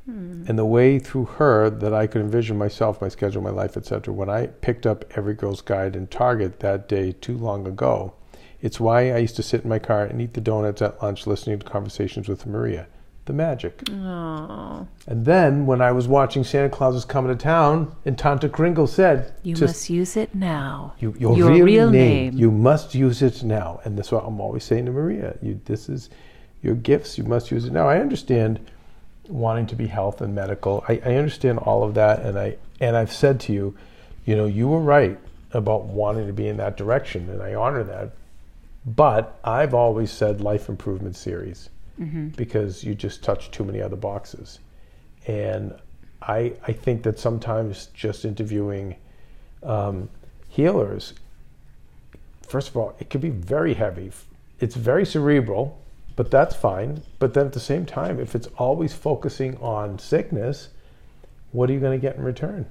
[0.07, 0.45] Hmm.
[0.47, 4.13] And the way through her that I could envision myself, my schedule, my life, etc.
[4.13, 8.15] When I picked up Every Girl's Guide in Target that day too long ago,
[8.61, 11.27] it's why I used to sit in my car and eat the donuts at lunch
[11.27, 12.87] listening to conversations with Maria.
[13.27, 13.83] The magic.
[13.91, 18.51] Oh, And then when I was watching Santa Claus is Coming to Town, and Tanta
[18.51, 20.93] Kringle said, you must use it now.
[20.99, 22.39] you, your, Your real, real name, name.
[22.39, 23.81] you must use it now.
[23.85, 25.37] And that's what I'm always saying to Maria.
[25.41, 26.11] You, this is
[26.63, 27.17] your gifts.
[27.17, 27.89] You must use it now.
[27.89, 28.61] I understand
[29.29, 30.85] wanting to be health and medical.
[30.87, 33.75] I, I understand all of that, and I and I've said to you,
[34.27, 35.19] you know, you were right
[35.53, 38.11] about wanting to be in that direction, and I honor that.
[38.85, 41.71] But I've always said life improvement series
[42.37, 44.59] because you just touch too many other boxes,
[45.27, 45.75] and
[46.23, 48.97] I I think that sometimes just interviewing
[49.63, 50.09] um,
[50.49, 51.15] healers,
[52.47, 54.13] first of all, it can be very heavy.
[54.61, 55.81] It's very cerebral,
[56.17, 57.03] but that's fine.
[57.19, 60.69] But then at the same time, if it's always focusing on sickness,
[61.53, 62.67] what are you going to get in return?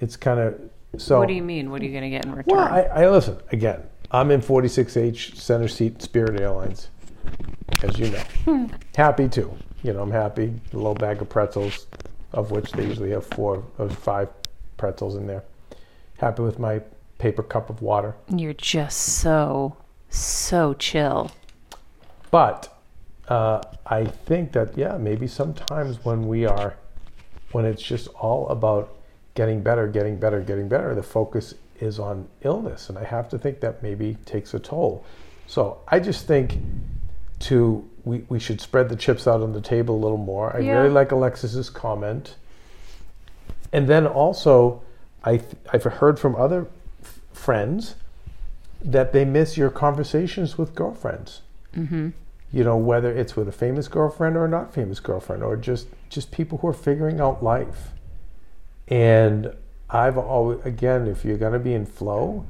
[0.00, 0.60] It's kind of
[0.98, 1.18] so.
[1.18, 1.70] what do you mean?
[1.70, 2.56] What are you going to get in return?
[2.56, 3.82] Well, I, I listen again.
[4.10, 6.88] I'm in 46H center seat Spirit Airlines,
[7.82, 8.68] as you know.
[8.96, 9.52] happy too.
[9.82, 10.52] You know, I'm happy.
[10.72, 11.86] A little bag of pretzels,
[12.32, 14.28] of which they usually have four or five
[14.76, 15.44] pretzels in there.
[16.18, 16.80] Happy with my
[17.18, 18.14] paper cup of water.
[18.34, 19.76] You're just so,
[20.08, 21.30] so chill.
[22.30, 22.76] But
[23.28, 26.76] uh, I think that yeah, maybe sometimes when we are,
[27.52, 28.94] when it's just all about
[29.34, 33.38] getting better, getting better, getting better, the focus is on illness, and I have to
[33.38, 35.04] think that maybe takes a toll.
[35.46, 36.58] So I just think
[37.40, 40.54] to we, we should spread the chips out on the table a little more.
[40.56, 40.78] I Yeah.
[40.78, 42.36] really like Alexis's comment,
[43.72, 44.82] and then also
[45.24, 46.66] I th- I've heard from other
[47.02, 47.96] f- friends
[48.80, 51.40] that they miss your conversations with girlfriends.
[51.74, 52.10] Mm-hmm.
[52.52, 55.88] You know whether it's with a famous girlfriend or a not famous girlfriend or just
[56.08, 57.90] just people who are figuring out life.
[58.88, 59.52] And
[59.88, 62.44] i've always again if you're going to be in flow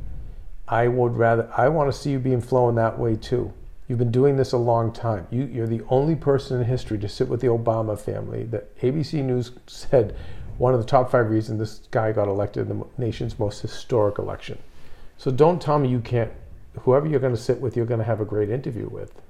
[0.66, 3.52] i would rather i want to see you be in flow in that way too
[3.86, 7.08] you've been doing this a long time you, you're the only person in history to
[7.08, 10.16] sit with the obama family that abc news said
[10.58, 14.18] one of the top five reasons this guy got elected in the nation's most historic
[14.18, 14.58] election
[15.18, 16.32] so don't tell me you can't
[16.80, 19.20] whoever you're going to sit with you're going to have a great interview with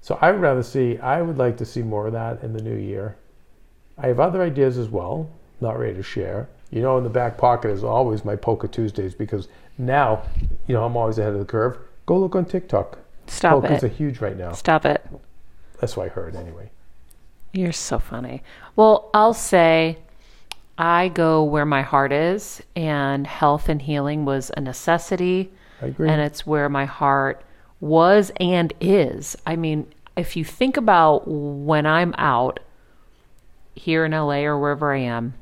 [0.00, 2.62] so I would rather see, I would like to see more of that in the
[2.62, 3.16] new year.
[3.98, 5.28] I have other ideas as well,
[5.60, 6.48] not ready to share.
[6.70, 10.22] You know, in the back pocket is always my Polka Tuesdays because now,
[10.66, 11.78] you know, I'm always ahead of the curve.
[12.06, 12.98] Go look on TikTok.
[13.30, 13.86] Stop oh, Polkas it.
[13.86, 14.52] are huge right now.
[14.52, 15.06] Stop it.
[15.78, 16.70] That's what I heard anyway.
[17.52, 18.42] You're so funny.
[18.76, 19.98] Well, I'll say
[20.76, 25.50] I go where my heart is, and health and healing was a necessity.
[25.80, 26.08] I agree.
[26.08, 27.42] And it's where my heart
[27.80, 29.36] was and is.
[29.46, 32.60] I mean, if you think about when I'm out
[33.74, 35.34] here in LA or wherever I am,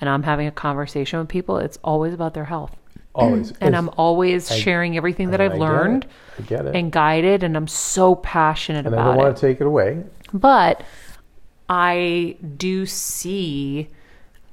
[0.00, 2.76] and I'm having a conversation with people, it's always about their health.
[3.14, 3.52] Always.
[3.60, 6.10] And I'm always sharing everything that I I've get learned it.
[6.38, 6.76] I get it.
[6.76, 9.66] and guided, and I'm so passionate and about it I don't want to take it
[9.66, 10.02] away.
[10.32, 10.82] but
[11.68, 13.88] I do see,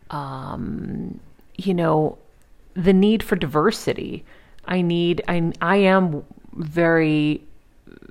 [0.09, 1.19] um,
[1.57, 2.17] you know,
[2.75, 4.23] the need for diversity.
[4.65, 5.21] I need.
[5.27, 5.51] I.
[5.61, 7.41] I am very,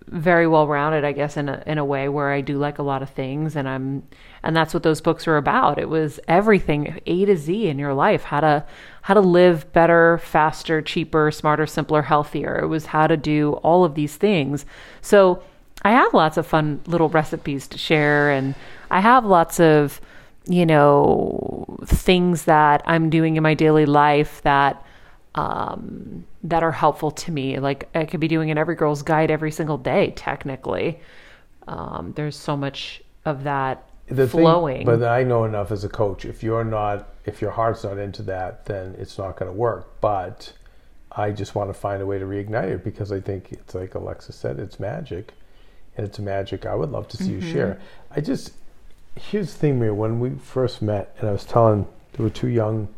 [0.09, 1.05] very well rounded.
[1.05, 3.55] I guess in a in a way where I do like a lot of things,
[3.57, 4.03] and I'm,
[4.43, 5.79] and that's what those books are about.
[5.79, 8.25] It was everything A to Z in your life.
[8.25, 8.65] How to
[9.09, 12.59] how to live better, faster, cheaper, smarter, simpler, healthier.
[12.59, 14.67] It was how to do all of these things.
[15.01, 15.43] So
[15.81, 18.55] I have lots of fun little recipes to share, and
[18.91, 19.99] I have lots of,
[20.47, 24.85] you know, things that I'm doing in my daily life that
[25.35, 27.59] um, that are helpful to me.
[27.61, 31.01] Like I could be doing an Every Girl's Guide every single day, technically.
[31.67, 34.87] Um, there's so much of that The thing- flowing.
[34.87, 36.25] but I know enough as a coach.
[36.25, 40.01] If you're not, if your heart's not into that, then it's not going to work.
[40.01, 40.53] But
[41.13, 43.95] I just want to find a way to reignite it because I think it's like
[43.95, 45.35] Alexa said, it's magic,
[45.97, 47.53] and it's a magic I would love to see you mm-hmm.
[47.53, 47.81] share.
[48.11, 48.53] I just
[49.19, 49.95] here's the thing, Maria.
[49.95, 52.89] When we first met, and I was telling there were two young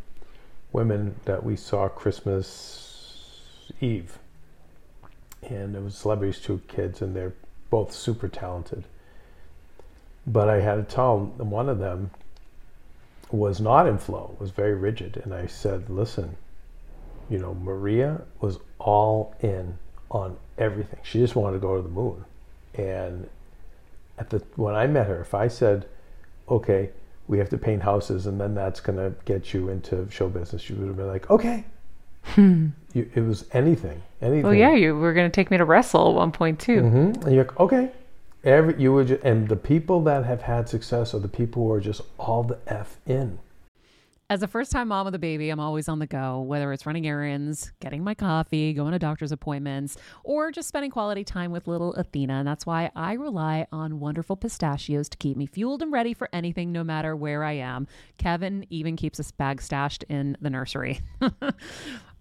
[0.72, 3.40] women that we saw Christmas
[3.80, 4.18] Eve,
[5.42, 7.34] and it was celebrities, two kids, and they're
[7.70, 8.84] both super talented.
[10.26, 12.10] But I had to tell them one of them
[13.30, 15.20] was not in flow, was very rigid.
[15.24, 16.36] And I said, listen,
[17.28, 19.78] you know, Maria was all in
[20.10, 20.98] on everything.
[21.02, 22.24] She just wanted to go to the moon.
[22.74, 23.28] And
[24.18, 25.86] at the when I met her, if I said,
[26.48, 26.90] "Okay,
[27.28, 30.62] we have to paint houses, and then that's going to get you into show business,"
[30.62, 31.64] she would have been like, "Okay."
[32.36, 34.42] you, it was anything, anything.
[34.42, 36.82] Well, yeah, you were going to take me to wrestle at one point too.
[36.82, 37.24] Mhm.
[37.24, 37.90] And you're like, okay.
[38.42, 41.72] Every you would, ju- and the people that have had success are the people who
[41.72, 43.38] are just all the f in.
[44.30, 46.86] As a first time mom with a baby, I'm always on the go, whether it's
[46.86, 51.66] running errands, getting my coffee, going to doctor's appointments, or just spending quality time with
[51.66, 52.34] little Athena.
[52.34, 56.28] And that's why I rely on wonderful pistachios to keep me fueled and ready for
[56.32, 57.88] anything, no matter where I am.
[58.18, 61.00] Kevin even keeps a bag stashed in the nursery.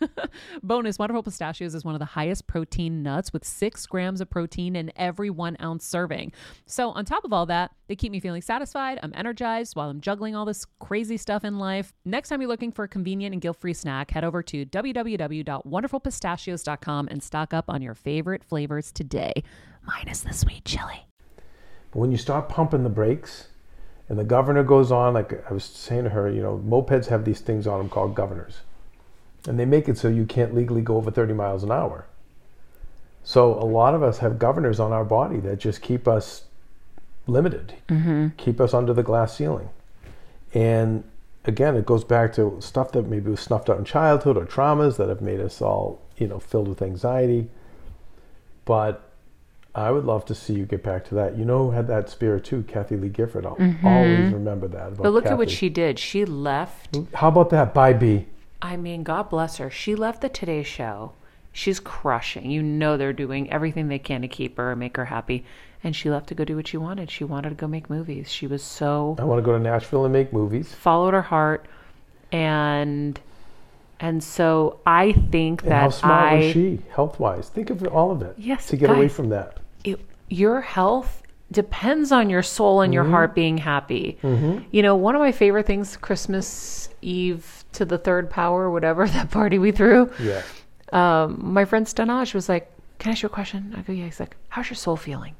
[0.62, 4.76] Bonus Wonderful Pistachios is one of the highest protein nuts with six grams of protein
[4.76, 6.32] in every one ounce serving.
[6.66, 9.00] So, on top of all that, they keep me feeling satisfied.
[9.02, 11.92] I'm energized while I'm juggling all this crazy stuff in life.
[12.04, 17.08] Next time you're looking for a convenient and guilt free snack, head over to www.wonderfulpistachios.com
[17.10, 19.32] and stock up on your favorite flavors today,
[19.82, 21.06] minus the sweet chili.
[21.90, 23.48] But when you start pumping the brakes,
[24.08, 27.24] and the governor goes on, like I was saying to her, you know, mopeds have
[27.24, 28.60] these things on them called governors,
[29.46, 32.06] and they make it so you can't legally go over 30 miles an hour.
[33.24, 36.44] So a lot of us have governors on our body that just keep us
[37.26, 37.74] limited,
[38.36, 39.68] keep us under the glass ceiling.
[40.54, 41.02] And
[41.44, 44.96] again, it goes back to stuff that maybe was snuffed out in childhood or traumas
[44.96, 47.48] that have made us all, you know, filled with anxiety.
[48.64, 49.10] But
[49.74, 51.36] I would love to see you get back to that.
[51.36, 52.62] You know who had that spirit too?
[52.62, 53.44] Kathie Lee Gifford.
[53.44, 54.92] I'll always remember that.
[54.92, 55.02] Mm-hmm.
[55.02, 55.98] But look at what she did.
[55.98, 57.74] She left How about that?
[57.74, 58.26] Bye, B.
[58.62, 59.70] I mean, God bless her.
[59.70, 61.12] She left the Today Show.
[61.52, 62.50] She's crushing.
[62.50, 65.44] You know they're doing everything they can to keep her and make her happy.
[65.84, 67.10] And she left to go do what she wanted.
[67.10, 68.30] She wanted to go make movies.
[68.30, 70.72] She was so I want to go to Nashville and make movies.
[70.74, 71.66] followed her heart
[72.32, 73.18] and
[74.00, 77.48] and so I think And that how smart I was she, health wise?
[77.48, 78.34] Think of all of it.
[78.36, 79.14] Yes, To get away guys.
[79.16, 79.58] from that.
[79.84, 79.98] it,
[80.28, 83.12] your health depends on your soul and your Mm-hmm.
[83.12, 84.18] heart being happy.
[84.70, 89.30] You know, one of my favorite things Christmas Eve to the third power, whatever that
[89.30, 90.10] party we threw.
[90.20, 90.42] Yeah.
[90.92, 93.74] um, my friend Stanaj was like, Can I ask you a question?
[93.76, 94.04] I go, Yeah.
[94.06, 95.34] He's like, How's your soul feeling?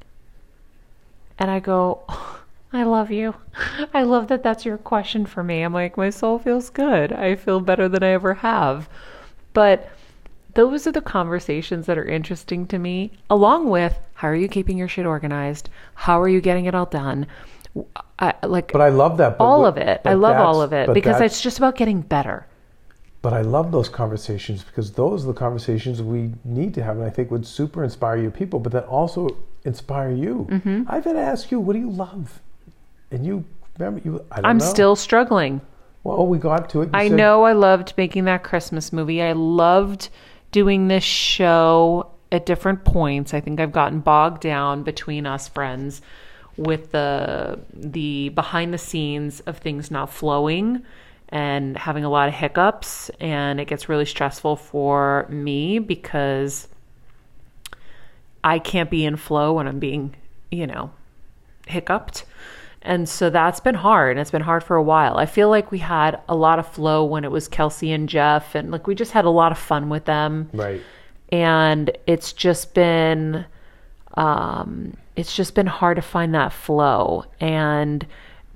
[1.39, 2.39] And I go, "Oh,
[2.73, 3.35] I love you.
[3.93, 5.61] I love that that's your question for me.
[5.61, 7.13] I'm like, My soul feels good.
[7.13, 8.89] I feel better than I ever have.
[9.53, 9.89] But
[10.53, 14.77] those are the conversations that are interesting to me, along with how are you keeping
[14.77, 15.69] your shit organized?
[15.93, 17.27] How are you getting it all done?
[18.19, 19.37] I, like But I love that.
[19.39, 20.01] all what- of it.
[20.05, 22.45] I love all of it because it's just about getting better.
[23.21, 27.05] But I love those conversations because those are the conversations we need to have, and
[27.05, 29.27] I think would super inspire you people, but then also
[29.65, 30.47] inspire you.
[30.49, 30.83] Mm-hmm.
[30.87, 32.39] I've had to ask you, what do you love?
[33.11, 33.43] And you
[33.77, 34.23] remember you?
[34.31, 34.65] I don't I'm know.
[34.65, 35.61] still struggling.
[36.03, 36.85] Well, we got to it.
[36.85, 39.21] You I said- know I loved making that Christmas movie.
[39.21, 40.09] I loved
[40.51, 43.33] doing this show at different points.
[43.33, 46.01] I think I've gotten bogged down between us friends
[46.57, 50.83] with the the behind the scenes of things not flowing
[51.29, 56.67] and having a lot of hiccups and it gets really stressful for me because
[58.43, 60.15] I can't be in flow when I'm being,
[60.51, 60.91] you know,
[61.67, 62.23] hiccuped.
[62.81, 64.11] And so that's been hard.
[64.11, 65.17] and It's been hard for a while.
[65.17, 68.55] I feel like we had a lot of flow when it was Kelsey and Jeff,
[68.55, 70.49] and like we just had a lot of fun with them.
[70.53, 70.81] Right.
[71.29, 73.45] And it's just been,
[74.13, 77.25] um, it's just been hard to find that flow.
[77.41, 78.05] And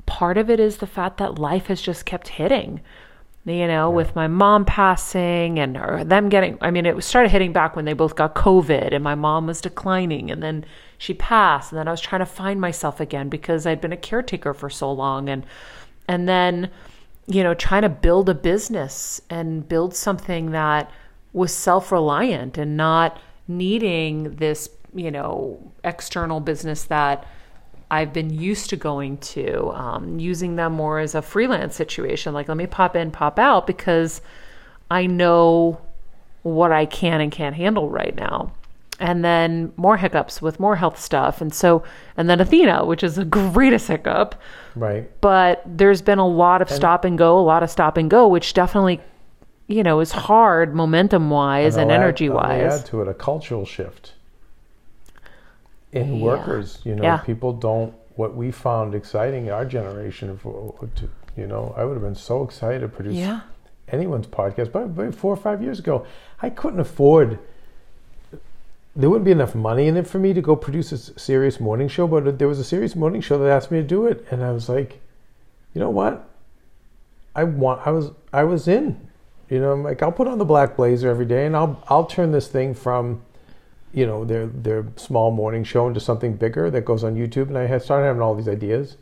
[0.05, 2.79] part of it is the fact that life has just kept hitting.
[3.43, 7.51] You know, with my mom passing and or them getting, I mean, it started hitting
[7.51, 10.63] back when they both got COVID and my mom was declining and then
[10.99, 11.71] she passed.
[11.71, 14.69] And then I was trying to find myself again because I'd been a caretaker for
[14.69, 15.27] so long.
[15.27, 15.43] And,
[16.07, 16.69] and then,
[17.25, 20.91] you know, trying to build a business and build something that
[21.33, 27.25] was self reliant and not needing this, you know, external business that
[27.89, 32.33] I've been used to going to, um, using them more as a freelance situation.
[32.33, 34.21] Like, let me pop in, pop out because
[34.89, 35.81] I know
[36.43, 38.53] what I can and can't handle right now.
[38.99, 41.41] And then more hiccups with more health stuff.
[41.41, 41.83] And so,
[42.15, 44.35] and then Athena, which is the greatest hiccup
[44.75, 45.09] Right.
[45.19, 48.27] but there's been a lot of stop and go, a lot of stop and go,
[48.27, 49.01] which definitely,
[49.67, 52.81] you know, is hard momentum wise and, I'll energy wise.
[52.81, 54.13] Add to it a cultural shift
[55.93, 56.23] in Yeah.
[56.23, 56.79] workers.
[56.83, 57.17] You know, Yeah.
[57.17, 62.03] people don't what we found exciting our generation for to, you know i would have
[62.03, 63.39] been so excited to produce Yeah.
[63.87, 66.05] anyone's podcast but, but four or five years ago
[66.41, 67.39] i couldn't afford
[68.95, 71.87] there wouldn't be enough money in it for me to go produce a serious morning
[71.87, 74.43] show but there was a serious morning show that asked me to do it and
[74.43, 74.99] i was like
[75.73, 76.27] you know what
[77.33, 78.99] i want i was i was in
[79.49, 82.05] you know I'm like i'll put on the black blazer every day and i'll i'll
[82.05, 83.21] turn this thing from
[83.93, 87.47] you know their their small morning show into something bigger that goes on YouTube.
[87.47, 88.97] And I had started having all these ideas,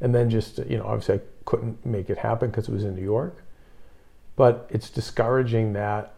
[0.00, 2.94] and then just you know obviously I couldn't make it happen because it was in
[2.94, 3.42] New York.
[4.36, 6.14] But it's discouraging that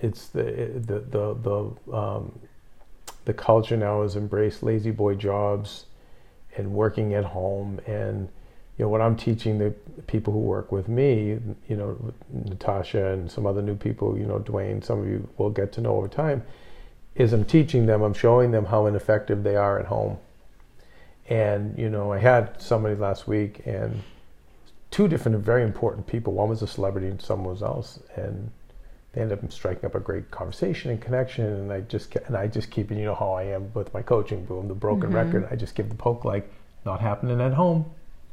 [0.00, 2.38] it's the the the the um,
[3.24, 5.86] the culture now has embraced lazy boy jobs
[6.56, 8.28] and working at home and
[8.76, 9.70] you know what I'm teaching the
[10.06, 11.96] people who work with me, you know,
[12.32, 15.80] Natasha and some other new people, you know, Dwayne, some of you will get to
[15.80, 16.42] know over time,
[17.14, 20.18] is I'm teaching them, I'm showing them how ineffective they are at home.
[21.28, 24.02] And, you know, I had somebody last week and
[24.90, 26.32] two different very important people.
[26.32, 28.00] One was a celebrity and someone was else.
[28.16, 28.50] And
[29.12, 31.46] they ended up striking up a great conversation and connection.
[31.46, 34.02] And I just, and I just keep it, you know, how I am with my
[34.02, 35.16] coaching, boom, the broken mm-hmm.
[35.16, 35.48] record.
[35.50, 36.50] I just give the poke like,
[36.84, 37.86] not happening at home,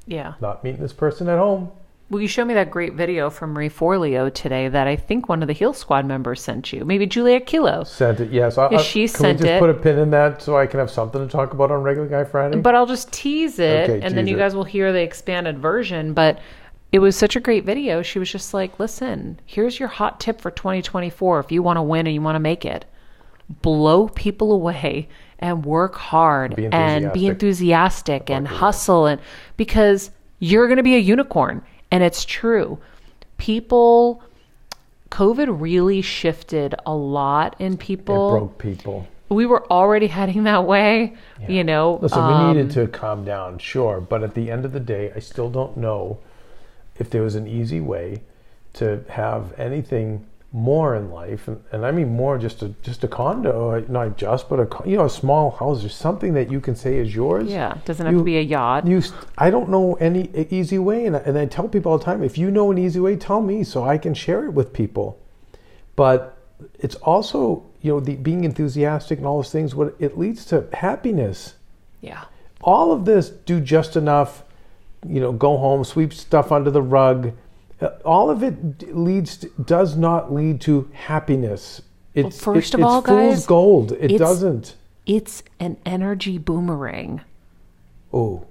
[0.06, 0.34] Yeah.
[0.42, 1.72] not meeting this person at home.
[2.12, 5.42] Well, you showed me that great video from Marie Forleo today that I think one
[5.42, 6.84] of the Heal Squad members sent you.
[6.84, 7.86] Maybe Julia Kilo.
[7.86, 8.58] Sent it, yes.
[8.58, 9.60] I, I- she can sent we just it.
[9.62, 12.10] put a pin in that so I can have something to talk about on Regular
[12.10, 12.58] Guy Friday?
[12.60, 14.40] But I'll just tease it, Okay, and then you it.
[14.40, 16.14] guys will hear the expanded version.
[16.14, 16.42] But
[16.92, 18.02] it was such a great video.
[18.02, 21.82] She was just like, listen, here's your hot tip for 2024 if you want to
[21.82, 22.84] win and you want to make it.
[23.62, 25.08] Blow people away
[25.40, 27.30] and work hard Be and be enthusiastic.
[27.30, 29.22] enthusiastic and hustle and
[29.56, 32.80] because you're going to be a unicorn and it's true.
[33.38, 34.24] People
[35.12, 38.30] COVID really shifted a lot in people.
[38.30, 39.08] it broke people.
[39.30, 41.16] We were already heading that way,
[41.48, 42.00] you know.
[42.02, 45.12] Listen, um, we needed to calm down, sure, but at the end of the day,
[45.16, 46.20] I still don't know
[46.98, 48.24] if there was an easy way
[48.74, 53.08] to have anything more in life, and, and I mean more, just a just a
[53.08, 56.60] condo, uh, not just, but a you know a small house or something that you
[56.60, 57.50] can say is yours.
[57.50, 58.86] Yeah, doesn't have You- to be a yacht.
[58.86, 59.02] You,
[59.38, 62.22] I don't know any easy way, and I, and I tell people all the time,
[62.24, 65.18] if you know an easy way, tell me so I can share it with people.
[65.96, 66.38] But
[66.80, 69.74] it's also, you know, the being enthusiastic and all those things.
[69.74, 71.56] What it leads to happiness.
[72.02, 72.26] yeah.
[72.64, 74.44] All of this, do just enough.
[75.08, 77.32] You know, go home, sweep stuff under the rug.
[78.06, 81.82] All of it leads to, does not lead to happiness.
[82.14, 83.92] It's first it- of all, it's fool's guys, gold.
[83.94, 84.76] It doesn't.
[85.06, 87.22] It's an energy boomerang.
[88.14, 88.46] Oh,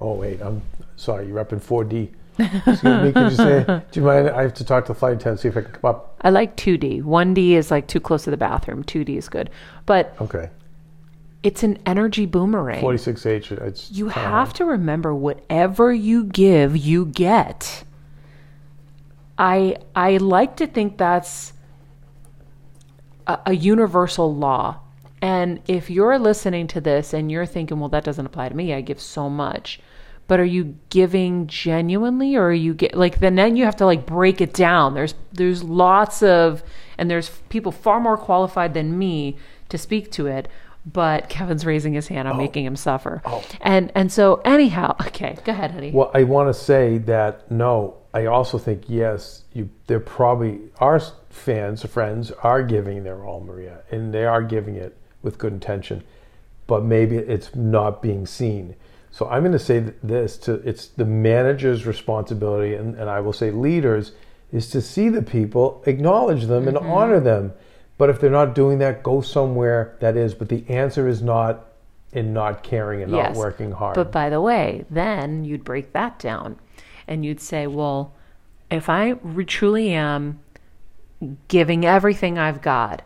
[0.00, 0.62] oh wait, I'm
[0.96, 1.26] sorry.
[1.26, 2.10] You're up in 4D.
[2.38, 3.12] Excuse me.
[3.12, 3.64] Could you say?
[3.90, 4.28] Do you mind?
[4.30, 6.16] I have to talk to the flight attendant see if I can come up.
[6.22, 7.02] I like 2D.
[7.02, 8.82] 1D is like too close to the bathroom.
[8.82, 9.50] 2D is good.
[9.86, 10.48] But Okay,
[11.42, 12.82] it's an energy boomerang.
[12.82, 13.52] 46H.
[13.52, 17.84] It's You have to remember whatever you give, you get.
[19.38, 21.52] I I like to think that's
[23.26, 24.80] a, a universal law.
[25.20, 28.74] And if you're listening to this and you're thinking, well, that doesn't apply to me,
[28.74, 29.80] I give so much.
[30.26, 33.86] But are you giving genuinely or are you get like then then you have to
[33.86, 34.94] like break it down.
[34.94, 36.62] There's there's lots of
[36.96, 39.36] and there's people far more qualified than me
[39.68, 40.48] to speak to it.
[40.86, 42.28] But Kevin's raising his hand.
[42.28, 42.38] I'm oh.
[42.38, 43.22] making him suffer.
[43.24, 43.42] oh.
[43.60, 45.90] And and so anyhow, okay, go ahead, honey.
[45.90, 47.98] Well, I want to say that no.
[48.14, 49.42] I also think yes.
[49.52, 51.00] You, they're probably our
[51.30, 56.04] fans, friends are giving their all, Maria, and they are giving it with good intention,
[56.68, 58.76] but maybe it's not being seen.
[59.10, 63.32] So I'm going to say this: to it's the manager's responsibility, and, and I will
[63.32, 64.12] say leaders,
[64.52, 66.90] is to see the people, acknowledge them, and mm-hmm.
[66.90, 67.52] honor them.
[67.98, 70.34] But if they're not doing that, go somewhere that is.
[70.34, 71.66] But the answer is not
[72.12, 73.96] in not caring and not working hard.
[73.96, 76.60] But by the way, then you'd break that down
[77.08, 78.12] and you'd say, well,
[78.70, 80.40] if I re- truly am
[81.48, 83.02] giving everything I've got,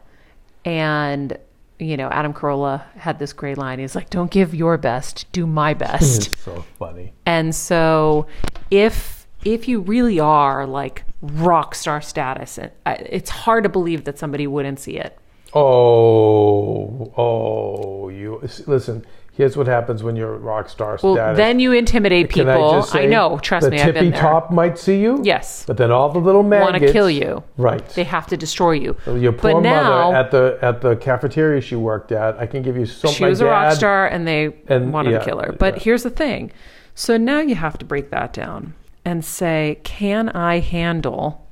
[0.64, 1.36] and,
[1.78, 3.78] you know, Adam Carolla had this great line.
[3.78, 6.26] He's like, don't give your best, do my best.
[6.28, 7.12] It's so funny.
[7.26, 8.26] and so
[8.70, 14.46] if if you really are like rock star status, it's hard to believe that somebody
[14.46, 15.16] wouldn't see it.
[15.54, 19.06] Oh, oh, you listen.
[19.38, 21.36] Here's what happens when you're a rock star Well, status.
[21.36, 22.72] then you intimidate Can people.
[22.74, 24.20] I, say, know, trust the me, I've tippy been there.
[24.20, 25.20] top might see you.
[25.22, 25.62] Yes.
[25.64, 27.44] but then all the little maggots Want to kill you.
[27.56, 27.88] Right.
[27.90, 28.96] They have to destroy you.
[29.06, 32.36] Your poor but now, mother at the at the cafeteria she worked at.
[32.36, 33.06] I can give you so.
[33.12, 35.52] she was a rock star and they and- wanted yeah, to kill her.
[35.52, 35.82] But yeah.
[35.84, 36.50] here's the thing.
[36.96, 38.74] So now you have to break that down
[39.04, 41.46] and say, can I handle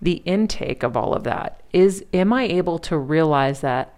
[0.00, 1.62] the intake of all of that?
[1.74, 3.94] Is am I able to realize that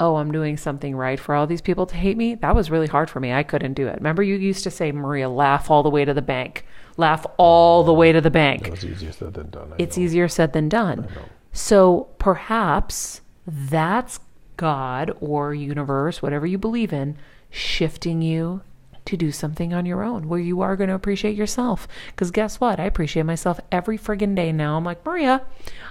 [0.00, 2.86] oh, I'm doing something right for all these people to hate me, that was really
[2.86, 3.32] hard for me.
[3.32, 3.96] I couldn't do it.
[3.96, 6.64] Remember, you used to say, Maria, laugh all the way to the bank.
[6.96, 8.66] Laugh all the way to the bank.
[8.68, 9.72] It's easier said than done.
[9.72, 10.02] I It's know.
[10.02, 11.06] easier said than done.
[11.52, 14.20] So perhaps that's
[14.56, 17.16] God or universe, whatever you believe in,
[17.50, 18.62] shifting you
[19.06, 21.88] to do something on your own where you are going to appreciate yourself.
[22.08, 22.78] Because guess what?
[22.78, 24.76] I appreciate myself every friggin' day now.
[24.76, 25.42] I'm like, Maria,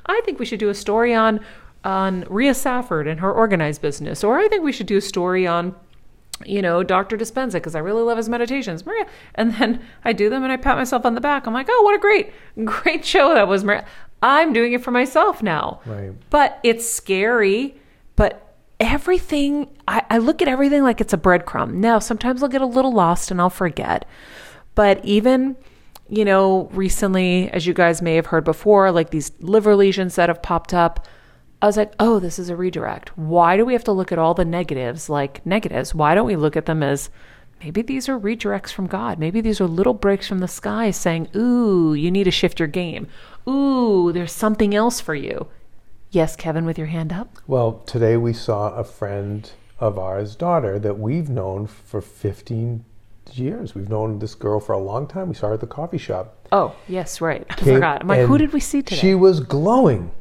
[0.06, 1.44] I think we should do a story on
[1.84, 5.48] on Rhea Safford and her organized business, or I think we should do a story
[5.48, 5.76] on
[6.46, 7.18] you know, Dr.
[7.18, 8.86] Dispenza, because I really love his meditations.
[8.86, 9.06] Maria.
[9.36, 11.46] And then I do them and I pat myself on the back.
[11.46, 12.32] I'm like, oh, what a great,
[12.66, 13.86] great show that was, Maria.
[14.22, 15.82] I'm doing it for myself now.
[15.86, 16.12] Right.
[16.30, 17.76] But it's scary.
[18.16, 21.74] But everything, I, I look at everything like it's a breadcrumb.
[21.74, 24.06] Now, sometimes I'll get a little lost and I'll forget.
[24.76, 25.58] But even,
[26.08, 30.30] you know, recently, as you guys may have heard before, like these liver lesions that
[30.30, 31.06] have popped up.
[31.62, 33.18] I was like, oh, this is a redirect.
[33.18, 35.94] Why do we have to look at all the negatives like negatives?
[35.94, 37.10] Why don't we look at them as
[37.62, 39.20] maybe these are redirects from God?
[39.20, 42.68] Maybe these are little breaks from the sky saying, ooh, you need to shift your
[42.70, 43.08] game.
[43.48, 45.48] Ooh, there's something else for you.
[46.12, 47.38] Yes, Kevin, with your hand up.
[47.46, 49.50] Well, today we saw a friend
[49.80, 52.86] of ours' daughter that we've known for 15
[53.34, 53.76] years.
[53.76, 55.28] We've known this girl for a long time.
[55.30, 56.48] We saw her at the coffee shop.
[56.52, 57.46] Oh, yes, right.
[57.50, 58.02] I Came- forgot.
[58.02, 59.00] I'm like, who did we see today?
[59.00, 60.12] She was glowing.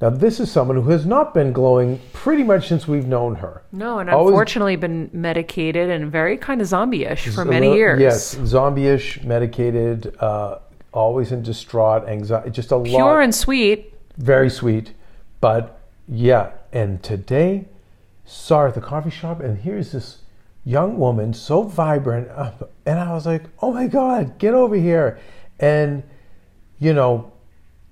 [0.00, 3.62] Now, this is someone who has not been glowing pretty much since we've known her.
[3.72, 8.00] no, and Always- unfortunately been medicated and very kind of zombie-ish for many little- years.
[8.00, 10.56] Yes, zombie-ish, medicated, uh,
[10.92, 13.08] always in distraught, anxiety, just a Pure lot.
[13.12, 13.94] Pure and sweet.
[14.18, 14.92] very sweet.
[15.40, 15.78] But
[16.08, 17.64] yeah, and today
[18.24, 20.18] saw her at the coffee shop, and here's this
[20.64, 22.50] young woman, so vibrant, uh,
[22.84, 25.18] and I was like, "Oh my God, get over here!"
[25.60, 26.02] And
[26.78, 27.30] you know,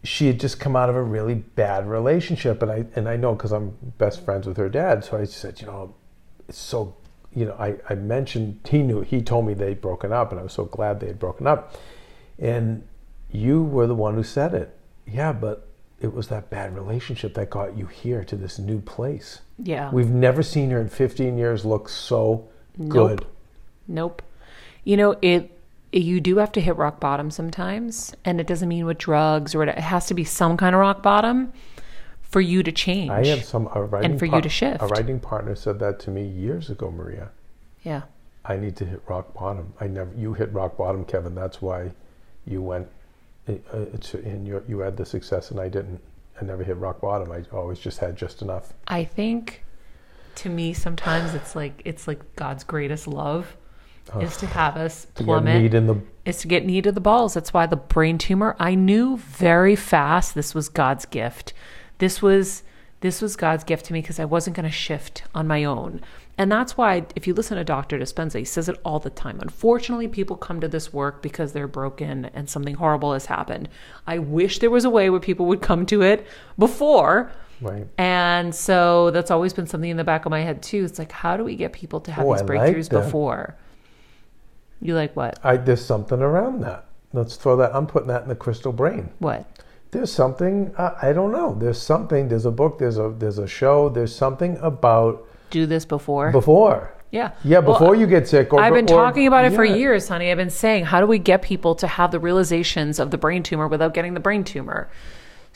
[0.04, 3.34] she had just come out of a really bad relationship, and I and I know
[3.34, 5.94] because I'm best friends with her dad, so I said, you know,
[6.48, 6.96] it's so.
[7.36, 10.44] You know, I, I mentioned he knew he told me they'd broken up, and I
[10.44, 11.74] was so glad they had broken up.
[12.38, 12.86] And
[13.32, 14.76] you were the one who said it.
[15.04, 15.66] Yeah, but
[16.00, 19.40] it was that bad relationship that got you here to this new place.
[19.58, 19.90] Yeah.
[19.90, 22.48] We've never seen her in 15 years look so
[22.88, 23.20] good.
[23.20, 23.32] Nope.
[23.88, 24.22] Nope.
[24.84, 25.53] You know, it
[26.02, 29.58] you do have to hit rock bottom sometimes, and it doesn't mean with drugs or
[29.58, 29.78] whatever.
[29.78, 31.52] It has to be some kind of rock bottom
[32.22, 33.10] for you to change.
[33.10, 34.82] I have some a writing for you to shift.
[34.82, 37.30] A writing partner said that to me years ago, Maria.
[37.84, 38.02] Yeah.
[38.44, 39.72] I need to hit rock bottom.
[39.80, 40.12] I never.
[40.16, 41.34] You hit rock bottom, Kevin.
[41.34, 41.92] That's why
[42.46, 42.88] you went.
[43.46, 46.00] Uh, to, and you you had the success, and I didn't.
[46.40, 47.30] I never hit rock bottom.
[47.30, 48.72] I always just had just enough.
[48.88, 49.64] I think
[50.36, 53.56] to me sometimes it's like it's like God's greatest love
[54.20, 55.72] is to have us plummet.
[55.72, 57.34] the is to get knee to the balls.
[57.34, 61.52] That's why the brain tumor, I knew very fast this was God's gift.
[61.98, 62.62] This was
[63.00, 66.00] this was God's gift to me because I wasn't going to shift on my own.
[66.38, 67.98] And that's why if you listen to Dr.
[67.98, 69.40] Dispenza, he says it all the time.
[69.40, 73.68] Unfortunately, people come to this work because they're broken and something horrible has happened.
[74.06, 76.26] I wish there was a way where people would come to it
[76.58, 77.30] before.
[77.60, 77.86] right.
[77.98, 80.84] And so that's always been something in the back of my head too.
[80.84, 83.54] It's like, how do we get people to have Oh, these I like breakthroughs before?
[84.84, 85.38] You like what?
[85.42, 86.84] I there's something around that.
[87.14, 87.74] Let's throw that.
[87.74, 89.08] I'm putting that in the crystal brain.
[89.18, 89.46] What?
[89.92, 90.74] There's something.
[90.76, 91.56] Uh, I don't know.
[91.58, 92.28] There's something.
[92.28, 92.78] There's a book.
[92.78, 93.88] There's a there's a show.
[93.88, 96.30] There's something about Do this before?
[96.32, 96.92] before.
[97.10, 97.30] Yeah.
[97.44, 98.52] Yeah, Well, before you get sick.
[98.52, 100.30] Or, I've been or- talking about it for years, honey.
[100.32, 103.42] I've been saying, how do we get people to have the realizations of the brain
[103.44, 104.88] tumor without getting the brain tumor?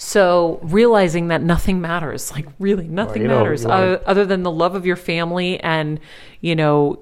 [0.01, 4.77] So realizing that nothing matters, like really nothing know, matters, uh, other than the love
[4.77, 5.99] of your family and
[6.41, 6.97] you know,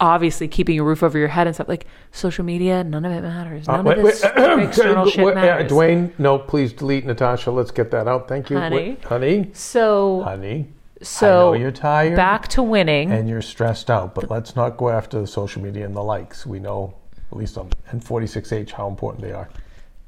[0.00, 1.68] obviously keeping a roof over your head and stuff.
[1.68, 3.68] Like social media, none of it matters.
[3.68, 5.70] Uh, None wait, of this wait, external shit wait, uh, matters.
[5.70, 7.52] Dwayne, no, please delete Natasha.
[7.52, 8.26] Let's get that out.
[8.26, 8.96] Thank you, Honey.
[9.04, 10.66] Honey, So, honey.
[11.02, 12.16] so I know you're tired.
[12.16, 13.12] back to winning.
[13.12, 16.44] and you're stressed out, but let's not go after the social media and the likes.
[16.44, 16.96] We know,
[17.30, 19.48] at least on N46H, how important they are.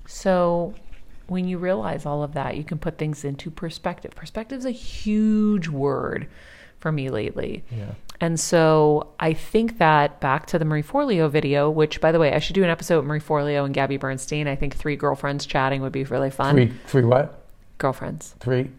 [0.09, 0.75] So
[1.29, 4.13] when you realize all of that, you can put things into perspective.
[4.15, 6.29] Perspective is a huge word
[6.79, 7.65] for me lately.
[7.71, 7.95] Yeah.
[8.21, 12.33] And so I think that back to the Marie Forleo video, which by the way,
[12.33, 14.49] I should do an episode with Marie Forleo and Gabby Bernstein.
[14.49, 16.55] I think three girlfriends chatting would be really fun.
[16.55, 17.45] Three, three what?
[17.79, 18.35] Girlfriends.
[18.41, 18.71] Three.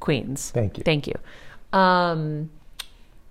[0.00, 0.50] Queens.
[0.50, 0.84] Thank you.
[0.84, 1.14] Thank you.
[1.78, 2.50] Um,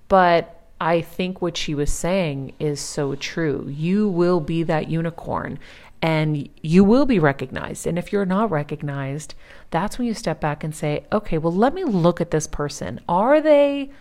[0.07, 3.67] but I think what she was saying is so true.
[3.69, 5.59] You will be that unicorn
[6.01, 7.85] and you will be recognized.
[7.85, 9.35] And if you're not recognized,
[9.69, 12.99] that's when you step back and say, okay, well, let me look at this person.
[13.07, 13.91] Are they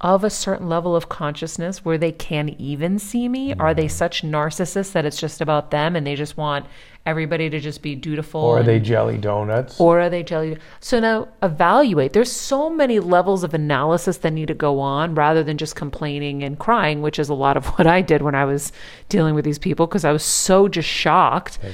[0.00, 3.54] of a certain level of consciousness where they can't even see me?
[3.54, 3.90] Are they mm.
[3.90, 6.66] such narcissists that it's just about them and they just want
[7.06, 8.40] everybody to just be dutiful.
[8.40, 9.80] Or are and- they jelly donuts?
[9.80, 10.58] or are they jelly?
[10.80, 12.12] So now evaluate.
[12.12, 16.42] There's so many levels of analysis that need to go on rather than just complaining
[16.42, 18.72] and crying, which is a lot of what I did when I was
[19.08, 21.58] dealing with these people because I was so just shocked.
[21.62, 21.68] I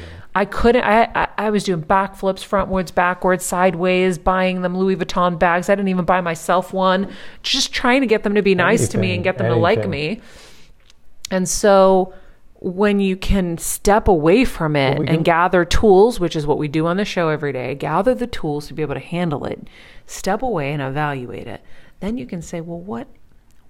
[0.45, 0.83] couldn't.
[0.83, 5.69] I, I I was doing backflips, frontwards, backwards, sideways, buying them Louis Vuitton bags.
[5.69, 7.13] I didn't even buy myself one.
[7.43, 9.89] Just trying to get them to be nice to me and get them to like
[9.89, 10.21] me.
[11.31, 12.15] And so
[12.61, 16.87] when you can step away from it and gather tools, which is what we do
[16.87, 19.69] on the show every day, gather the tools to be able to handle it,
[20.07, 21.63] step away and evaluate it.
[22.01, 23.09] Then you can say, well, what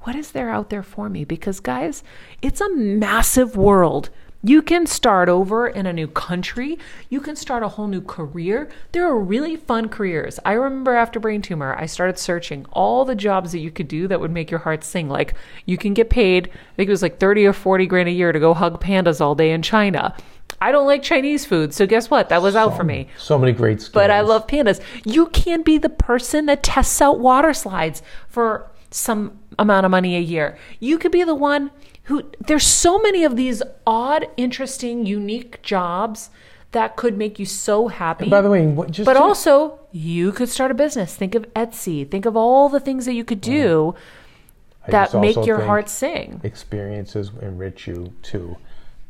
[0.02, 1.24] what is there out there for me?
[1.24, 2.04] Because guys,
[2.40, 4.10] it's a massive world.
[4.46, 6.78] You can start over in a new country.
[7.10, 8.68] You can start a whole new career.
[8.92, 10.38] There are really fun careers.
[10.44, 14.06] I remember after brain tumor, I started searching all the jobs that you could do
[14.06, 15.08] that would make your heart sing.
[15.08, 15.34] Like
[15.64, 18.30] you can get paid, I think it was like 30 or 40 grand a year
[18.30, 20.14] to go hug pandas all day in China.
[20.60, 22.28] I don't like Chinese food, so guess what?
[22.28, 23.08] That was out for me.
[23.18, 23.94] So many great skills.
[23.94, 24.80] But I love pandas.
[25.04, 30.16] You can be the person that tests out water slides for some amount of money
[30.16, 30.56] a year.
[30.78, 31.72] You could be the one
[32.06, 36.30] who there's so many of these odd, interesting, unique jobs
[36.70, 38.28] that could make you so happy.
[38.28, 41.16] By the way, what, just but to- also you could start a business.
[41.16, 42.08] Think of Etsy.
[42.08, 44.86] Think of all the things that you could do mm-hmm.
[44.86, 46.40] I that make your heart sing.
[46.44, 48.56] Experiences enrich you too.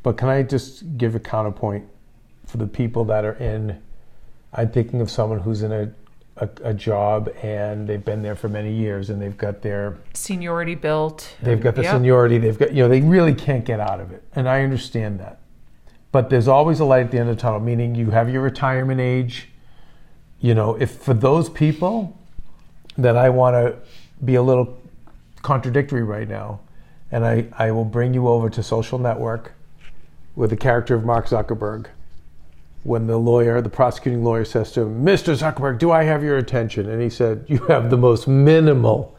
[0.03, 1.87] But can I just give a counterpoint
[2.47, 3.83] for the people that are in?
[4.55, 5.93] I'm thinking of someone who's in a,
[6.39, 10.75] a, a job and they've been there for many years and they've got their Seniority
[10.75, 11.35] built.
[11.43, 11.95] They've got the Yep.
[11.95, 12.39] seniority.
[12.39, 14.23] They've got, you know, they really can't get out of it.
[14.35, 15.39] And I understand that.
[16.13, 18.43] But there's always a light at the end of the tunnel, meaning you have your
[18.43, 19.49] retirement age.
[20.41, 22.17] You know, if for those people
[22.99, 23.77] that I want to
[24.25, 24.79] be a little
[25.43, 26.61] contradictory right now,
[27.11, 29.53] and I, I will bring you over to Social Network
[30.35, 31.87] with the character of Mark Zuckerberg.
[32.87, 35.37] When the lawyer, the prosecuting lawyer says to him, Mr.
[35.37, 36.89] Zuckerberg, do I have your attention?
[36.89, 39.17] And he said, You have the most minimal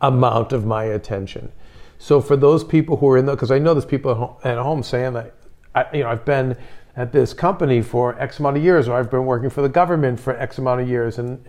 [0.00, 1.50] amount of my attention.
[1.98, 4.84] So for those people who are in the, because I know there's people at home,
[4.84, 5.34] saying that,
[5.74, 6.56] I, you know, I've been
[6.94, 10.20] at this company for X amount of years, or I've been working for the government
[10.20, 11.44] for X amount of years, and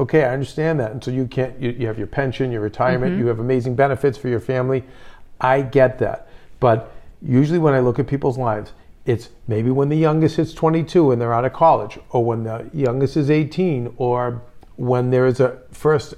[0.00, 0.90] okay, I understand that.
[0.90, 3.20] And so you can't, you, you have your pension, your retirement, mm-hmm.
[3.20, 4.82] you have amazing benefits for your family.
[5.40, 6.28] I get that.
[6.58, 6.92] But
[7.22, 8.72] usually when I look at people's lives,
[9.06, 12.70] it's maybe when the youngest hits 22 and they're out of college, or when the
[12.72, 14.42] youngest is 18, or
[14.76, 16.14] when there is a first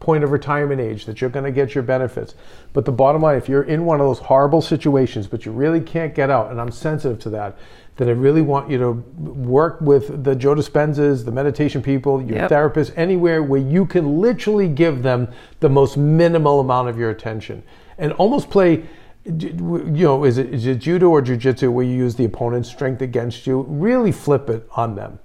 [0.00, 2.34] point of retirement age that you're going to get your benefits.
[2.72, 5.80] But the bottom line, if you're in one of those horrible situations, but you really
[5.80, 7.58] can't get out, and I'm sensitive to that,
[7.96, 12.36] then I really want you to work with the Joe Dispenzas, the meditation people, your
[12.36, 12.50] Yep.
[12.50, 17.64] therapists, anywhere where you can literally give them the most minimal amount of your attention,
[17.98, 18.84] and almost play.
[19.24, 23.02] You know, is it, is it judo or jujitsu where you use the opponent's strength
[23.02, 23.62] against you?
[23.68, 25.18] Really flip it on them.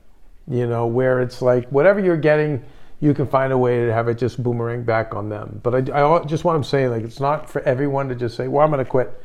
[0.50, 2.64] You know, where it's like whatever you're getting,
[3.00, 5.60] you can find a way to have it just boomerang back on them.
[5.64, 8.48] But I, I just want to say, like, it's not for everyone to just say,
[8.48, 9.22] "Well, I'm going to quit,"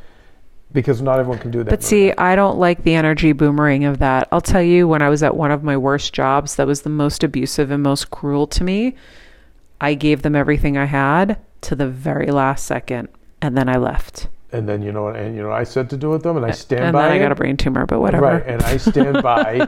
[0.73, 1.71] because not everyone can do that.
[1.71, 4.29] But see, I don't like the energy boomerang of that.
[4.31, 6.91] I'll tell you, when I was at one of my worst jobs that was the
[6.91, 8.95] most abusive and most cruel to me,
[9.81, 13.09] I gave them everything I had to the very last second,
[13.43, 14.29] and then I left.
[14.53, 16.53] And then you know, and you know, I said to do with them, and I
[16.53, 18.25] stand and by then I got a brain tumor, but whatever.
[18.25, 19.59] Right, and I stand by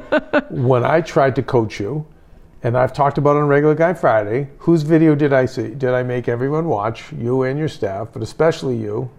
[0.50, 2.06] when I tried to coach you,
[2.62, 4.48] and I've talked about it on Regular Guy Friday.
[4.58, 5.68] Whose video did I see?
[5.68, 7.12] Did I make everyone watch?
[7.12, 9.10] You and your staff, but especially you,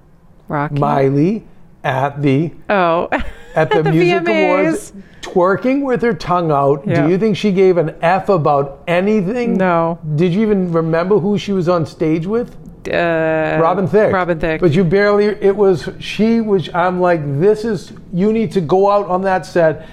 [0.47, 0.80] Rocky.
[0.80, 1.45] Miley,
[1.84, 3.07] at the oh,
[3.55, 4.62] at the, the music VMAs.
[4.64, 6.86] awards, twerking with her tongue out.
[6.86, 9.55] Do you think she gave an F about anything?
[9.55, 9.99] No.
[10.16, 12.57] Did you even remember who she was on stage with?
[12.88, 14.12] Uh, Robin Thicke.
[14.14, 14.62] Robin Thicke.
[14.62, 18.90] But you barely, it was, she was, I'm like, this is, you need to go
[18.90, 19.88] out on that set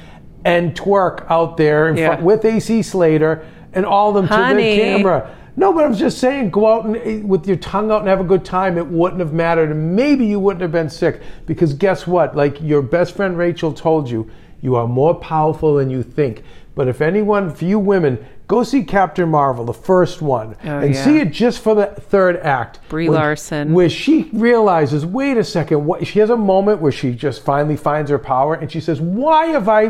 [0.45, 2.07] and twerk out there in Yeah.
[2.09, 4.77] front, with AC Slater and all of them to Honey.
[4.77, 5.35] the camera.
[5.57, 8.21] No, but I'm just saying, go out and eh, with your tongue out and have
[8.21, 8.79] a good time.
[8.79, 12.37] It wouldn't have mattered, and maybe you wouldn't have been sick because guess what?
[12.37, 14.31] Like your best friend Rachel told you,
[14.63, 16.45] you are more powerful than you think.
[16.77, 21.05] But if anyone, you women, go see Captain Marvel, the first one, Oh, and yeah.
[21.05, 22.81] see it just for the third act.
[22.89, 23.73] Brie when- Larson.
[23.75, 27.77] where she realizes, wait a second, what, she has a moment where she just finally
[27.77, 29.87] finds her power, and she says, "Why have I,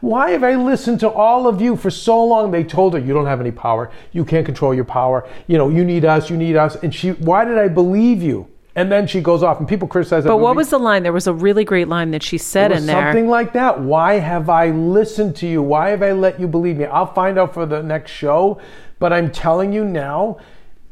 [0.00, 3.12] why have I listened to all of you for so long?" They told her, "You
[3.14, 3.90] don't have any power.
[4.12, 5.24] You can't control your power.
[5.46, 6.30] You know, you need us.
[6.30, 8.48] You need us." And she, why did I believe you?
[8.78, 10.22] And then she goes off, and people criticize.
[10.22, 10.58] that but what movie.
[10.58, 11.02] was the line?
[11.02, 13.06] There was a really great line that she said in there.
[13.06, 13.80] Something like that.
[13.80, 15.62] Why have I listened to you?
[15.62, 16.84] Why have I let you believe me?
[16.84, 18.60] I'll find out for the next show,
[19.00, 20.38] but I'm telling you now,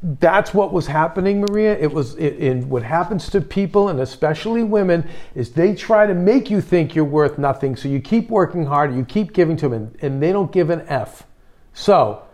[0.03, 1.79] that's what was happening, Maria.
[1.79, 6.15] It was it, in what happens to people and especially women is they try to
[6.15, 7.77] make you think you're worth nothing.
[7.77, 10.71] So you keep working hard, you keep giving to them, and, and they don't give
[10.71, 11.25] an F.
[11.73, 12.25] So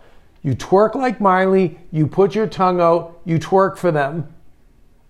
[0.43, 4.33] you twerk like Miley, you put your tongue out, you twerk for them.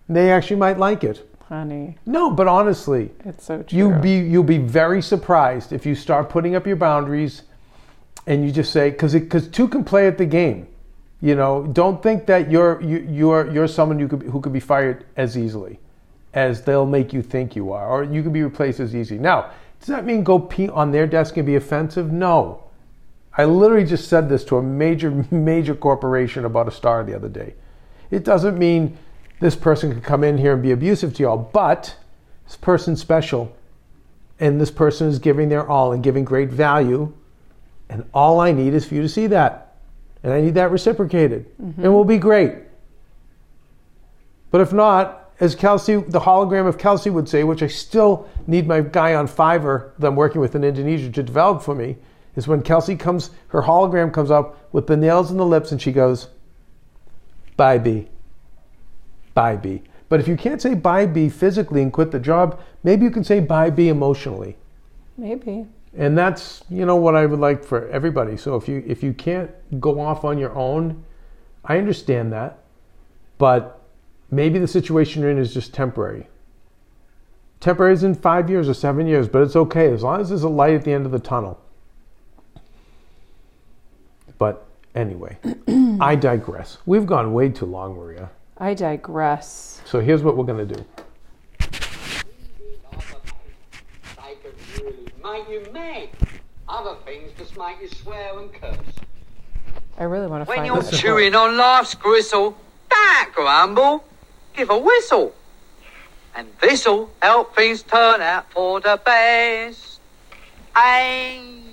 [0.08, 1.28] They actually might like it.
[1.48, 3.76] Honey, No, but honestly, it's so true.
[3.78, 7.42] you be you'll be very surprised if you start putting up your boundaries
[8.26, 10.66] and you just say because because two can play at the game.
[11.20, 14.60] You know don't think that you're you, you're you're someone you could who could be
[14.60, 15.78] fired as easily
[16.32, 19.18] as they'll make you think you are or you could be replaced as easy.
[19.18, 19.50] Now
[19.80, 22.10] does that mean go pee on their desk and be offensive?
[22.12, 22.64] No.
[23.36, 27.28] I literally just said this to a major major corporation about a star the other
[27.28, 27.54] day.
[28.10, 28.96] It doesn't mean
[29.42, 31.96] this person could come in here and be abusive to y'all but
[32.46, 33.54] this person's special
[34.42, 37.12] and this person is giving their all and giving great value.
[37.88, 39.76] And all I need is for you to see that.
[40.24, 41.46] And I need that reciprocated.
[41.58, 42.54] And we'll be great.
[44.50, 48.66] But if not, as Kelsey, the hologram of Kelsey would say, which I still need
[48.66, 51.96] my guy on Fiverr that I'm working with in Indonesia to develop for me,
[52.34, 55.80] is when Kelsey comes, her hologram comes up with the nails in the lips and
[55.80, 56.28] she goes,
[57.56, 58.08] Bye, B.
[59.34, 59.82] Bye, B.
[60.08, 63.24] But if you can't say bye, B physically and quit the job, maybe you can
[63.24, 64.56] say bye, B emotionally.
[65.16, 65.66] Maybe.
[65.96, 68.36] And that's, you know, what I would like for everybody.
[68.36, 71.04] So if you if you can't go off on your own,
[71.64, 72.58] I understand that.
[73.38, 73.80] But
[74.30, 76.28] maybe the situation you're in is just temporary.
[77.60, 80.42] Temporary is in five years or seven years, but it's okay as long as there's
[80.42, 81.60] a light at the end of the tunnel.
[84.38, 85.38] But anyway,
[86.00, 86.78] I digress.
[86.86, 88.30] We've gone way too long, Maria.
[88.62, 89.82] I digress.
[89.84, 90.84] So here's what we're going to do.
[91.58, 91.66] They
[94.40, 96.08] could really make you mad.
[96.68, 98.76] Other things just make you swear and curse.
[99.98, 101.00] I really want to find When find you're this.
[101.00, 102.56] chewing on life's gristle,
[102.88, 104.04] don't grumble.
[104.54, 105.34] Give a whistle.
[106.36, 109.98] And this'll help things turn out for the best.
[110.76, 111.64] And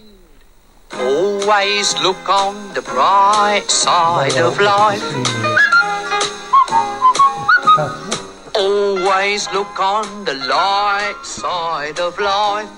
[0.91, 5.78] always look on the bright side of life.
[9.09, 12.69] Always look on the light side of life.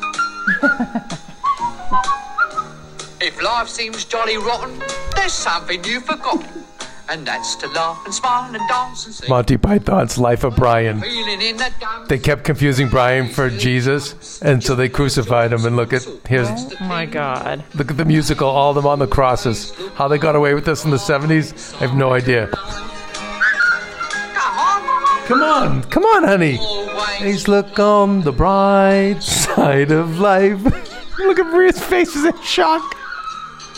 [3.22, 4.82] if life seems jolly rotten,
[5.14, 6.64] there's something you've forgotten.
[7.10, 9.30] And that's to laugh and smile and dance and sing.
[9.30, 11.02] Monty Python's Life of Brian.
[11.02, 12.08] Feeling in the dumps.
[12.08, 15.66] They kept confusing Brian for Jesus, and so they crucified him.
[15.66, 17.62] And look at here's Oh my God.
[17.76, 19.74] look at the musical, all of them on the crosses.
[19.96, 22.50] How they got away with this in the '70s, I have no idea.
[25.32, 25.84] Come on.
[25.84, 26.58] Come on, honey.
[27.20, 30.62] Please look on the bright side of life.
[31.20, 32.98] look at Maria's face is in shock.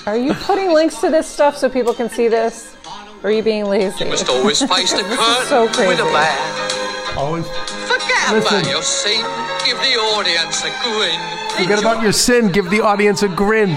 [0.07, 2.75] Are you putting links to this stuff so people can see this?
[3.21, 4.03] Or are you being lazy?
[4.05, 6.01] must always face the curtain so with a crazy.
[6.01, 7.15] bow.
[7.17, 8.57] Always Forget Listen.
[8.61, 9.21] about your sin.
[9.63, 11.19] Give the audience a grin.
[11.61, 12.51] forget about your sin.
[12.51, 13.69] Give the audience a grin.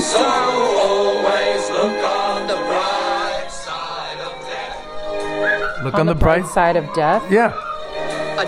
[0.00, 0.67] So
[5.88, 6.46] Look on, the bright.
[6.46, 7.24] side of death.
[7.32, 7.48] Yeah.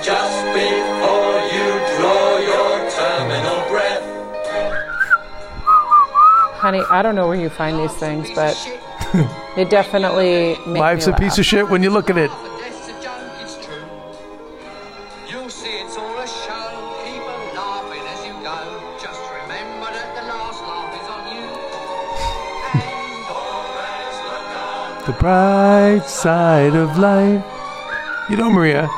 [0.03, 4.03] Just before you draw your terminal breath.
[6.59, 8.55] Honey, I don't know where you find these things, but
[9.57, 12.30] they definitely make Life's me a piece of shit when you look at it.
[25.11, 27.44] The bright side of life.
[28.30, 28.88] You know, Maria,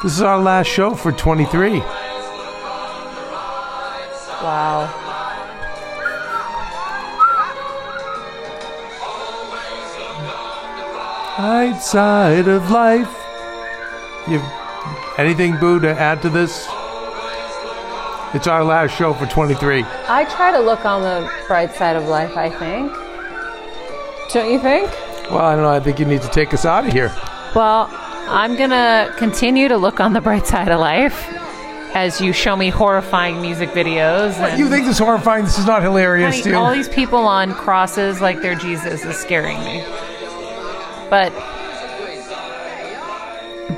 [0.00, 1.80] this is our last show for 23.
[4.40, 4.86] Wow.
[11.36, 13.12] Bright side of life.
[14.28, 14.40] You
[15.18, 16.68] anything, Boo, to add to this?
[18.36, 19.84] It's our last show for 23.
[20.06, 22.92] I try to look on the bright side of life, I think.
[24.32, 24.88] Don't you think?
[25.30, 25.70] Well, I don't know.
[25.70, 27.12] I think you need to take us out of here.
[27.54, 27.88] Well,
[28.28, 31.28] I'm going to continue to look on the bright side of life
[31.94, 34.58] as you show me horrifying music videos.
[34.58, 35.44] You think this is horrifying?
[35.44, 36.54] This is not hilarious, Honey, dude.
[36.54, 39.84] all these people on crosses like they're Jesus is scaring me.
[41.10, 41.32] But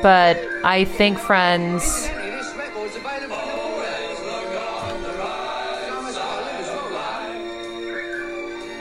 [0.02, 3.36] but I think friends This record's available.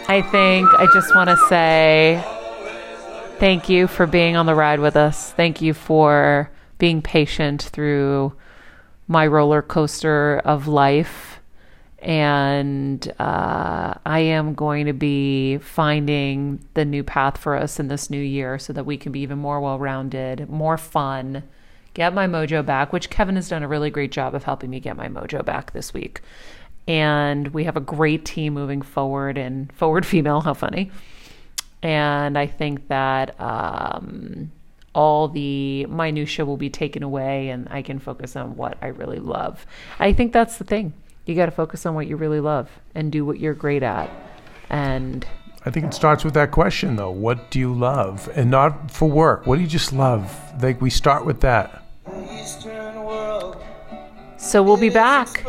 [0.10, 2.22] I think I just want to say
[3.42, 5.32] thank you for being on the ride with us.
[5.32, 8.34] Thank you for being patient through
[9.08, 11.40] my roller coaster of life
[12.02, 18.10] And uh, I am going to be finding the new path for us in this
[18.10, 21.44] new year so that we can be even more well rounded, more fun,
[21.94, 24.80] get my mojo back, which Kevin has done a really great job of helping me
[24.80, 26.22] get my mojo back this week.
[26.88, 30.92] And we have a great team moving forward and forward female, how funny.
[31.84, 34.52] And I think that um,
[34.94, 39.20] all the minutia will be taken away and I can focus on what I really
[39.20, 39.66] love.
[40.00, 40.94] I think that's the thing.
[41.26, 44.10] You got to focus on what you really love and do what you're great at.
[44.70, 45.26] And
[45.66, 47.12] I think it starts with that question, though.
[47.12, 48.30] What do you love?
[48.36, 49.46] And not for work.
[49.46, 50.62] What do you just love?
[50.62, 51.84] Like, we start with that.
[54.42, 55.44] So we'll be back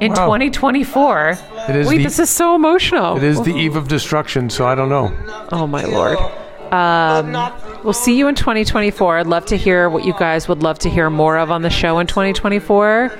[0.00, 0.24] in Wow.
[0.26, 1.38] 2024.
[1.68, 3.16] It is Wait, the- this is so emotional.
[3.16, 5.12] It is the eve of destruction, so I don't know.
[5.52, 6.18] Oh my lord.
[6.72, 7.36] Um,
[7.84, 9.18] we'll see you in 2024.
[9.18, 11.70] I'd love to hear what you guys would love to hear more of on the
[11.70, 13.12] show in 2024.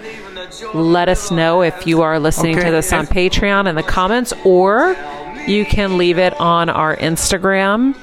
[0.75, 3.83] Let us know if you are listening Okay, to this on and- Patreon in the
[3.83, 4.97] comments, or
[5.47, 7.95] you can leave it on our Instagram,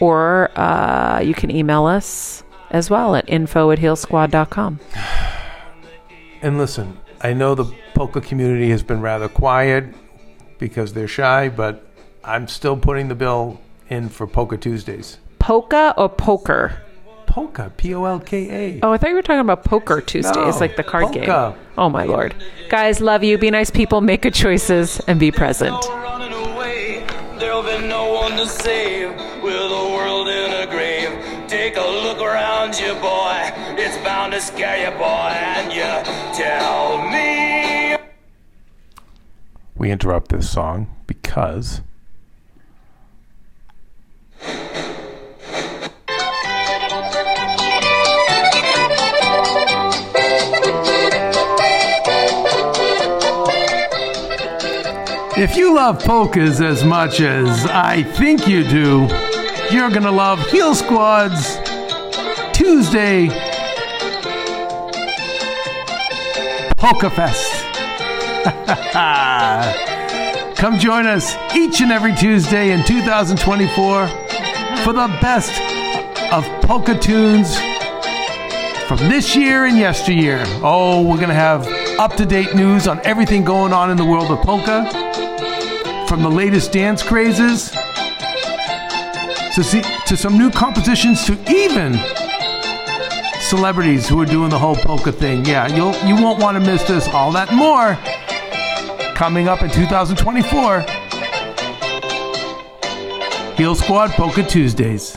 [0.00, 4.80] or uh, you can email us as well at info at healsquad.com.
[6.44, 7.64] And listen, I know the
[7.94, 9.86] polka community has been rather quiet
[10.58, 11.86] because they're shy, but
[12.22, 15.16] I'm still putting the bill in for Polka Tuesdays.
[15.38, 16.82] Polka or poker?
[17.24, 18.80] Polka, P O L K A.
[18.82, 21.20] Oh, I thought you were talking about Poker Tuesdays, No, like the card polka.
[21.20, 21.62] game.
[21.78, 22.34] Oh my lord.
[22.68, 23.38] Guys, love you.
[23.38, 25.74] Be nice people, make good choices, and be present.
[27.40, 29.10] There'll be no one to save
[29.42, 31.08] with the world in a grave.
[31.48, 33.50] Take a look around you, boy.
[34.04, 35.04] Bound to scare you, boy.
[35.06, 35.82] And you
[36.36, 37.96] tell me.
[39.74, 41.80] We interrupt this song because
[55.36, 59.08] If you love polkas as much as I think you do,
[59.70, 61.58] you're gonna love Heal Squad's
[62.52, 63.53] Tuesday
[66.84, 67.50] Polka Fest.
[70.58, 74.06] Come join us each and every Tuesday in 2024
[74.84, 75.50] for the best
[76.30, 77.56] of polka tunes
[78.86, 80.42] from this year and yesteryear.
[80.62, 81.66] Oh, we're going to have
[81.98, 84.84] up to date news on everything going on in the world of polka,
[86.06, 87.70] from the latest dance crazes
[89.54, 91.98] to, see, to some new compositions to even
[93.56, 95.44] celebrities who are doing the whole polka thing.
[95.44, 97.06] Yeah, you'll you won't want to miss this.
[97.08, 97.94] All that more
[99.14, 100.80] coming up in 2024.
[103.56, 105.16] Heal Squad Polka Tuesdays.